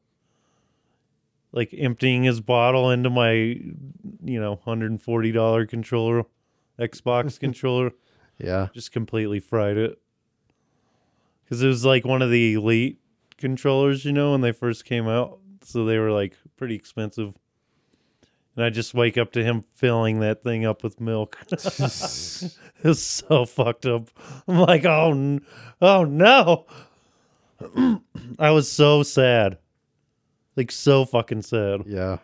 [1.54, 6.26] Like emptying his bottle into my you know, $140 controller,
[6.78, 7.94] Xbox controller.
[8.40, 8.68] Yeah.
[8.74, 10.00] Just completely fried it.
[11.48, 13.00] Cuz it was like one of the elite
[13.38, 15.40] controllers, you know, when they first came out.
[15.64, 17.34] So they were like pretty expensive.
[18.56, 21.38] And I just wake up to him filling that thing up with milk.
[21.52, 21.62] it
[22.84, 24.10] was so fucked up.
[24.48, 25.46] I'm like, oh, n-
[25.82, 26.66] oh no.
[28.40, 29.60] I was so sad.
[30.56, 31.84] Like, so fucking sad.
[31.86, 32.18] Yeah.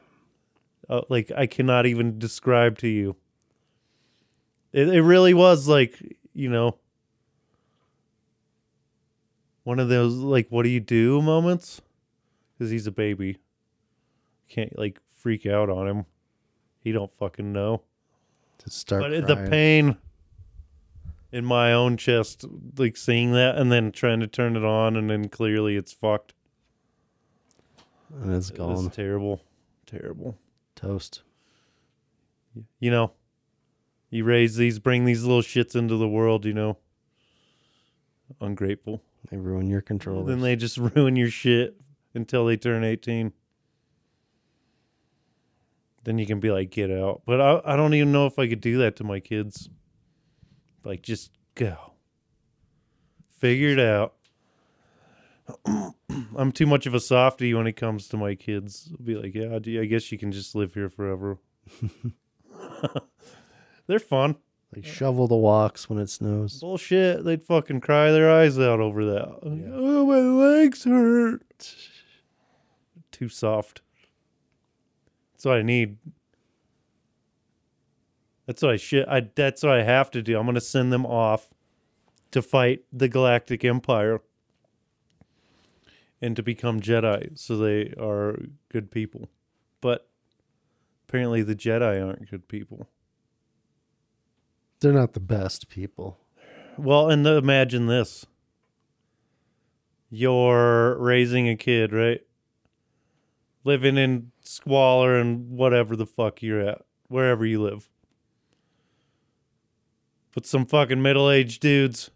[0.89, 3.15] Uh, like, I cannot even describe to you.
[4.75, 5.97] It, it really was like,
[6.33, 6.75] you know,
[9.63, 11.81] one of those, like, what do you do moments?
[12.57, 13.37] Because he's a baby.
[14.49, 16.05] Can't, like, freak out on him.
[16.83, 17.81] He don't fucking know.
[18.59, 19.49] To start But it- the crying.
[19.49, 19.97] pain
[21.31, 22.45] in my own chest,
[22.77, 26.33] like seeing that and then trying to turn it on, and then clearly it's fucked.
[28.13, 28.89] and it's It's gone.
[28.91, 29.41] terrible,
[29.85, 30.37] terrible.
[30.75, 31.21] Toast.
[32.79, 33.11] You know,
[34.15, 36.45] you raise these, bring these little shits into the world.
[36.45, 36.77] You know,
[38.39, 39.03] ungrateful.
[39.29, 40.27] They ruin your controllers.
[40.27, 41.79] Then they just ruin your shit
[42.13, 43.33] until they turn eighteen.
[46.03, 47.23] Then you can be like, get out.
[47.25, 49.69] But I, I don't even know if I could do that to my kids.
[50.83, 51.93] Like, just go.
[53.39, 54.13] Figure it out.
[56.37, 58.91] I'm too much of a softie when it comes to my kids.
[58.91, 61.39] I'll be like, yeah, I I guess you can just live here forever.
[63.87, 64.37] They're fun.
[64.71, 66.59] They shovel the walks when it snows.
[66.59, 67.23] Bullshit.
[67.23, 69.39] They'd fucking cry their eyes out over that.
[69.43, 71.75] Oh, my legs hurt.
[73.11, 73.81] Too soft.
[75.33, 75.97] That's what I need.
[78.45, 79.07] That's what I should.
[79.07, 79.21] I.
[79.33, 80.37] That's what I have to do.
[80.37, 81.49] I'm gonna send them off
[82.31, 84.21] to fight the Galactic Empire
[86.21, 88.37] and to become Jedi, so they are
[88.69, 89.29] good people.
[89.79, 90.09] But
[91.07, 92.89] apparently, the Jedi aren't good people.
[94.79, 96.19] They're not the best people.
[96.77, 98.25] Well, and the, imagine this.
[100.09, 102.21] You're raising a kid, right?
[103.63, 107.89] Living in squalor and whatever the fuck you're at, wherever you live.
[110.33, 112.11] But some fucking middle aged dudes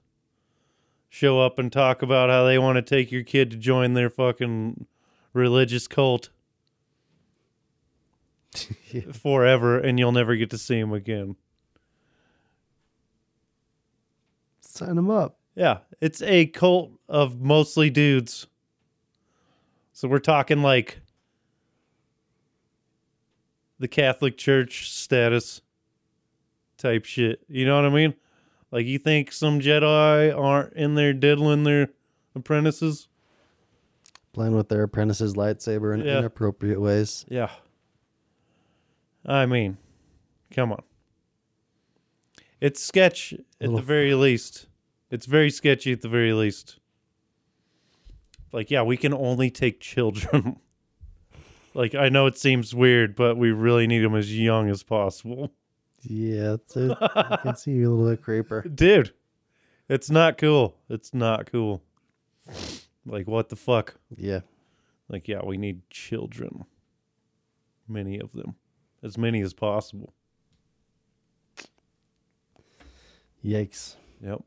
[1.10, 4.10] show up and talk about how they want to take your kid to join their
[4.10, 4.86] fucking
[5.34, 6.30] religious cult
[9.14, 11.36] forever, and you'll never get to see him again.
[14.80, 15.38] Sign them up.
[15.56, 18.48] Yeah, it's a cult of mostly dudes.
[19.92, 21.02] So we're talking like
[23.78, 25.62] the Catholic Church status
[26.78, 27.42] type shit.
[27.50, 28.14] You know what I mean?
[28.72, 31.90] Like you think some Jedi aren't in there diddling their
[32.36, 33.10] apprentices?
[34.32, 36.20] Playing with their apprentice's lightsaber in Yeah.
[36.20, 37.26] inappropriate ways.
[37.28, 37.50] Yeah.
[39.26, 39.78] I mean,
[40.52, 40.84] come on.
[42.62, 44.68] It's sketch at the very least.
[45.12, 46.78] It's very sketchy at the very least.
[48.52, 50.60] Like, yeah, we can only take children.
[51.74, 55.52] like, I know it seems weird, but we really need them as young as possible.
[56.02, 58.62] Yeah, a, I can see you a little bit creeper.
[58.74, 59.14] Dude,
[59.88, 60.76] it's not cool.
[60.90, 61.84] It's not cool.
[63.06, 63.96] Like, what the fuck?
[64.16, 64.42] Yeah.
[65.10, 66.66] Like, yeah, we need children.
[67.88, 68.56] Many of them.
[69.04, 70.14] As many as possible.
[73.44, 73.96] Yikes.
[74.24, 74.44] Yep.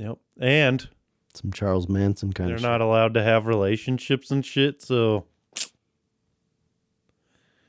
[0.00, 0.16] Yep.
[0.40, 0.88] And
[1.34, 5.26] Some Charles Manson kind of they're of not allowed to have relationships and shit, so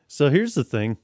[0.08, 0.98] So here's the thing.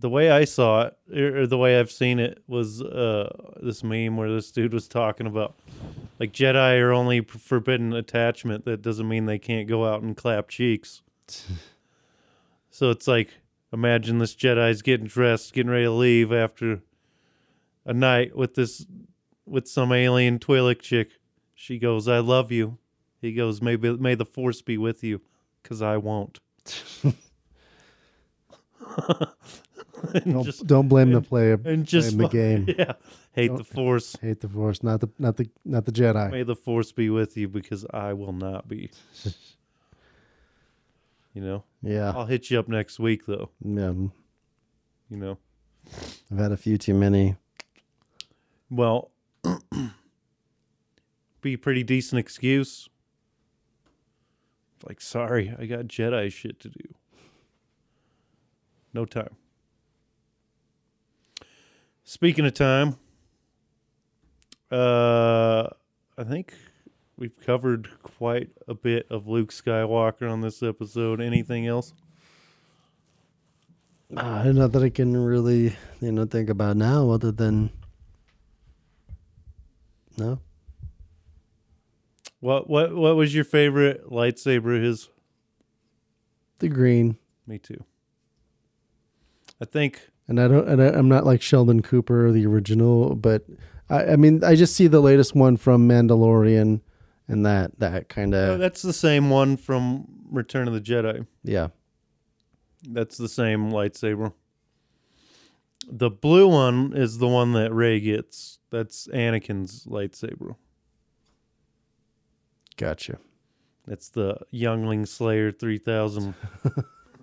[0.00, 3.84] The way I saw it, or or the way I've seen it, was uh, this
[3.84, 5.54] meme where this dude was talking about
[6.18, 8.64] like Jedi are only forbidden attachment.
[8.64, 11.02] That doesn't mean they can't go out and clap cheeks.
[12.70, 13.30] so it's like,
[13.72, 16.82] imagine this Jedi's getting dressed, getting ready to leave after
[17.86, 18.84] a night with this
[19.46, 21.12] with some alien Twi'lek chick.
[21.54, 22.76] She goes, "I love you."
[23.22, 25.22] He goes, "Maybe may the force be with you,
[25.62, 26.40] cause I won't."
[30.24, 32.68] Don't, just don't blame the player and just playing the game.
[32.78, 32.92] Yeah,
[33.32, 34.16] hate the Don't- force.
[34.20, 36.30] Hate the force, not the not the not the Jedi.
[36.30, 38.90] May the force be with you, because I will not be.
[41.34, 42.12] you know, Yeah.
[42.14, 43.50] I'll hit you up next week though.
[43.64, 43.92] Yeah.
[43.92, 44.12] You
[45.16, 45.38] know,
[46.30, 47.36] I've had a few too many.
[48.70, 49.10] Well,
[51.40, 52.88] be a pretty decent excuse.
[54.86, 56.94] Like, sorry, I got Jedi shit to do.
[58.92, 59.36] No time.
[62.04, 62.96] Speaking of time,
[64.70, 65.68] uh,
[66.16, 66.54] I think
[67.16, 71.20] we've covered quite a bit of Luke Skywalker on this episode.
[71.20, 71.92] Anything else?
[74.16, 77.70] Uh, not that I can really, you know, think about now, other than
[80.18, 80.40] no.
[82.40, 84.82] What what what was your favorite lightsaber?
[84.82, 85.08] His
[86.58, 87.84] The green, me too.
[89.60, 93.44] I think and I don't, and I, I'm not like Sheldon Cooper, the original, but
[93.88, 96.80] I, I mean, I just see the latest one from Mandalorian,
[97.28, 101.26] and that that kind of that's the same one from Return of the Jedi.
[101.42, 101.68] yeah.
[102.88, 104.32] That's the same lightsaber.
[105.88, 108.58] The blue one is the one that Rey gets.
[108.70, 110.56] That's Anakin's lightsaber.
[112.76, 113.18] Gotcha.
[113.86, 116.34] That's the Youngling Slayer 3000.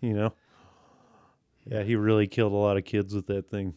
[0.00, 0.32] you know?
[1.64, 3.74] Yeah, he really killed a lot of kids with that thing.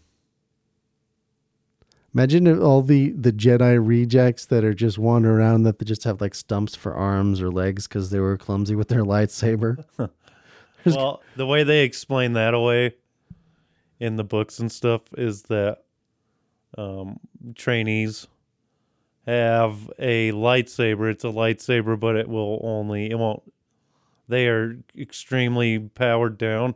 [2.13, 6.21] Imagine all the the Jedi rejects that are just wandering around that they just have
[6.21, 9.83] like stumps for arms or legs because they were clumsy with their lightsaber.
[10.85, 12.93] Well, the way they explain that away
[13.99, 15.79] in the books and stuff is that
[16.77, 17.19] um,
[17.55, 18.27] trainees
[19.25, 21.09] have a lightsaber.
[21.09, 23.41] It's a lightsaber, but it will only it won't.
[24.27, 26.75] They are extremely powered down.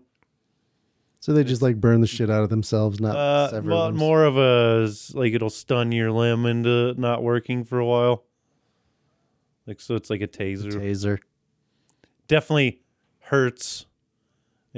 [1.21, 3.99] So they just like burn the shit out of themselves, not Uh, sever but limbs.
[3.99, 8.23] more of a like it'll stun your limb into not working for a while.
[9.67, 10.71] Like so, it's like a taser.
[10.71, 11.19] taser.
[12.27, 12.81] Definitely
[13.19, 13.85] hurts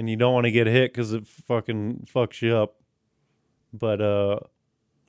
[0.02, 2.74] and you don't want to get hit because it fucking fucks you up.
[3.72, 4.40] But uh,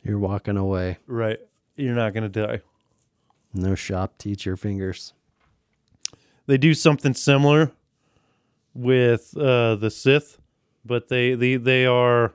[0.04, 0.98] You're walking away.
[1.06, 1.40] right,
[1.76, 2.60] you're not gonna die.
[3.54, 5.14] No shop teacher fingers.
[6.46, 7.72] They do something similar
[8.74, 10.38] with uh, the Sith,
[10.84, 12.34] but they they they are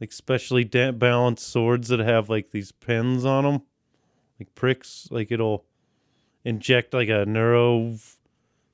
[0.00, 3.62] like specially da- balanced swords that have like these pins on them,
[4.40, 5.08] like pricks.
[5.10, 5.64] Like it'll
[6.44, 7.96] inject like a neuro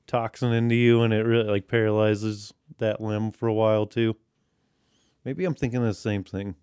[0.07, 4.15] toxin into you, and it really like paralyzes that limb for a while too.
[5.23, 6.55] Maybe I'm thinking the same thing.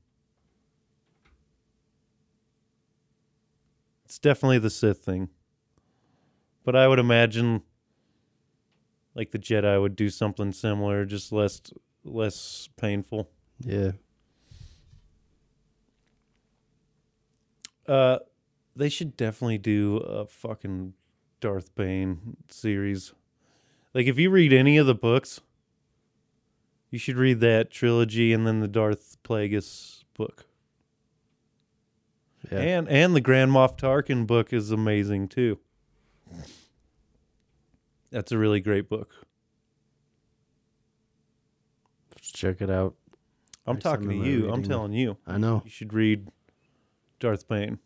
[4.04, 5.28] It's definitely the Sith thing.
[6.64, 7.62] But I would imagine
[9.14, 11.60] like the Jedi would do something similar, just less
[12.04, 13.30] less painful.
[13.60, 13.92] Yeah.
[17.86, 18.18] Uh
[18.74, 20.94] they should definitely do a fucking
[21.40, 23.12] Darth Bane series.
[23.92, 25.40] Like if you read any of the books,
[26.90, 30.46] you should read that trilogy and then the Darth Plagueis book.
[32.50, 32.58] Yeah.
[32.58, 35.58] And and the Grand Moff Tarkin book is amazing too.
[38.10, 39.14] That's a really great book.
[42.14, 42.94] Let's check it out.
[43.66, 44.50] I'm talking to uh, you.
[44.50, 45.18] I'm telling you.
[45.26, 45.62] I know.
[45.64, 46.28] You should read
[47.20, 47.78] Darth Bane.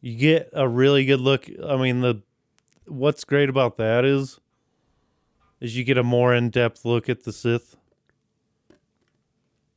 [0.00, 1.48] You get a really good look.
[1.64, 2.22] I mean, the
[2.86, 4.38] what's great about that is
[5.62, 7.76] is you get a more in-depth look at the Sith.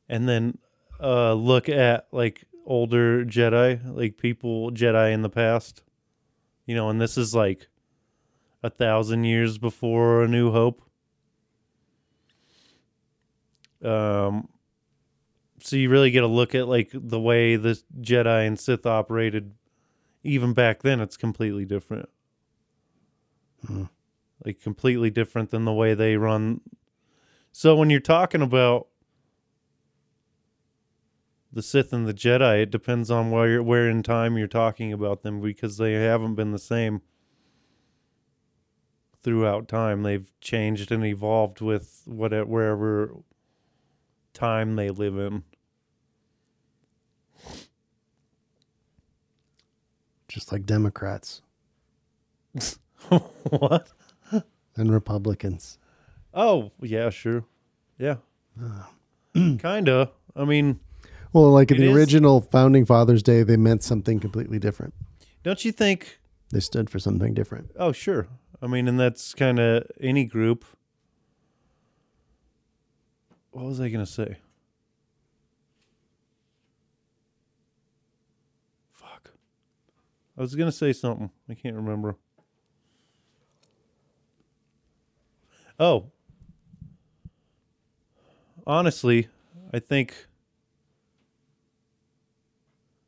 [0.08, 0.58] And then
[1.00, 5.82] uh look at like older Jedi, like people Jedi in the past.
[6.66, 7.68] You know, and this is like
[8.64, 10.82] a thousand years before A New Hope.
[13.80, 14.48] Um
[15.60, 19.52] so you really get a look at like the way the Jedi and Sith operated
[20.24, 22.08] even back then it's completely different.
[24.46, 26.60] Like completely different than the way they run.
[27.52, 28.86] So when you're talking about
[31.52, 34.92] the Sith and the Jedi, it depends on where you're, where in time you're talking
[34.92, 37.02] about them because they haven't been the same
[39.22, 40.04] throughout time.
[40.04, 43.14] They've changed and evolved with whatever wherever
[44.32, 45.42] time they live in.
[50.28, 51.42] Just like Democrats
[53.50, 53.88] what?
[54.76, 55.78] And Republicans.
[56.34, 57.44] Oh, yeah, sure.
[57.98, 58.16] Yeah.
[58.60, 58.90] Ah.
[59.34, 60.10] Kinda.
[60.34, 60.80] I mean,
[61.32, 64.94] Well, like in It the is- original Founding Fathers Day, they meant something completely different.
[65.42, 66.18] don't you think
[66.50, 67.70] They stood for something different.
[67.76, 68.28] Oh, sure.
[68.62, 70.64] I mean, and that's kind of any group.
[73.50, 74.36] What was I going to say?
[78.92, 79.32] Fuck.
[80.36, 81.30] I was going to say something.
[81.48, 82.16] I can't remember.
[85.78, 86.10] Oh.
[88.66, 89.28] Honestly,
[89.72, 90.26] I think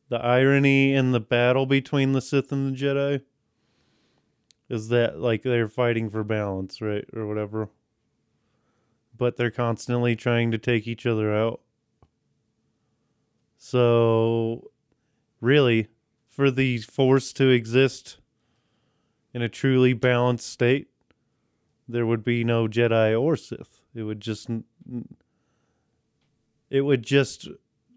[0.09, 3.23] the irony in the battle between the Sith and the Jedi
[4.69, 7.71] is that like they're fighting for balance, right, or whatever.
[9.17, 11.61] But they're constantly trying to take each other out.
[13.57, 14.71] So,
[15.41, 15.89] really,
[16.29, 18.19] for the force to exist
[19.35, 20.89] in a truly balanced state,
[21.89, 23.81] there would be no Jedi or Sith.
[23.95, 24.51] It would just,
[26.71, 27.49] it would just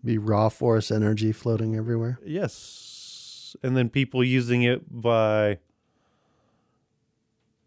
[0.03, 2.19] Be raw force energy floating everywhere.
[2.25, 3.55] Yes.
[3.61, 5.59] And then people using it by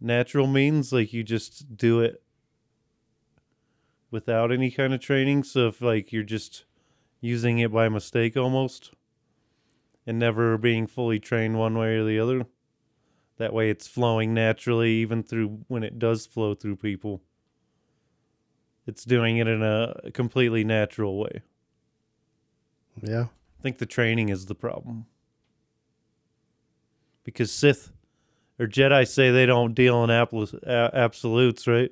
[0.00, 2.22] natural means, like you just do it
[4.10, 5.44] without any kind of training.
[5.44, 6.64] So if like you're just
[7.20, 8.90] using it by mistake almost
[10.06, 12.46] and never being fully trained one way or the other,
[13.38, 17.22] that way it's flowing naturally even through when it does flow through people.
[18.86, 21.42] It's doing it in a completely natural way.
[23.02, 23.26] Yeah.
[23.58, 25.06] I think the training is the problem.
[27.24, 27.90] Because Sith
[28.58, 31.90] or Jedi say they don't deal in absolutes, right?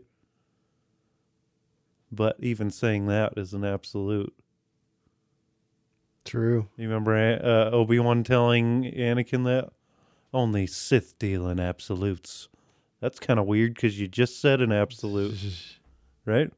[2.13, 4.35] But even saying that is an absolute.
[6.25, 6.69] True.
[6.77, 9.71] You remember uh, Obi Wan telling Anakin that?
[10.33, 12.49] Only Sith deal in absolutes.
[13.01, 15.35] That's kind of weird because you just said an absolute,
[16.25, 16.51] right?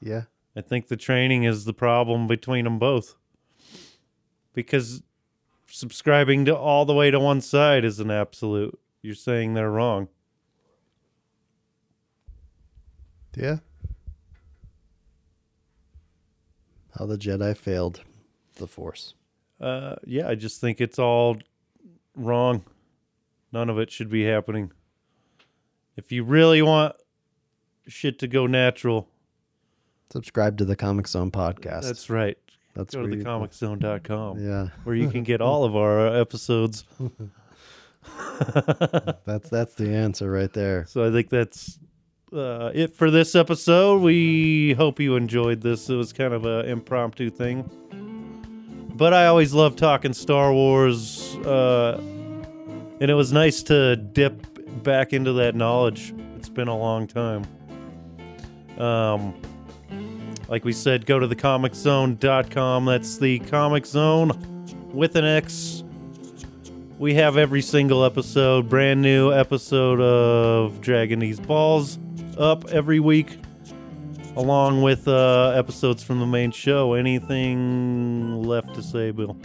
[0.00, 0.22] Yeah.
[0.56, 3.14] I think the training is the problem between them both.
[4.52, 5.02] Because
[5.68, 8.78] subscribing to all the way to one side is an absolute.
[9.02, 10.08] You're saying they're wrong.
[13.36, 13.58] Yeah.
[16.98, 18.02] How the Jedi failed
[18.56, 19.14] the Force.
[19.60, 21.38] Uh, yeah, I just think it's all
[22.16, 22.64] wrong.
[23.52, 24.72] None of it should be happening.
[25.96, 26.94] If you really want
[27.88, 29.08] shit to go natural.
[30.10, 31.82] Subscribe to the Comic Zone podcast.
[31.82, 32.38] That's right.
[32.74, 36.84] That's Go to thecomiczone.com Yeah, where you can get all of our uh, episodes.
[39.24, 40.86] that's that's the answer right there.
[40.86, 41.80] So I think that's
[42.32, 44.02] uh, it for this episode.
[44.02, 45.90] We hope you enjoyed this.
[45.90, 47.68] It was kind of an impromptu thing.
[48.94, 51.34] But I always love talking Star Wars.
[51.38, 52.00] Uh,
[53.00, 54.46] and it was nice to dip
[54.82, 56.14] back into that knowledge.
[56.36, 57.44] It's been a long time.
[58.78, 59.34] Um,
[60.48, 62.84] like we said, go to thecomiczone.com.
[62.84, 64.32] That's the Comic Zone
[64.92, 65.82] with an X.
[66.98, 71.98] We have every single episode, brand new episode of Dragon These Balls
[72.36, 73.38] up every week,
[74.36, 76.92] along with uh, episodes from the main show.
[76.92, 79.36] Anything left to say, Bill?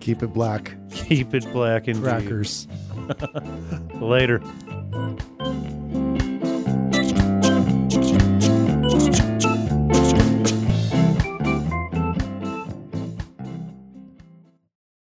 [0.00, 0.76] Keep it black.
[0.96, 2.66] Keep it black and Crackers.
[4.00, 4.40] Later.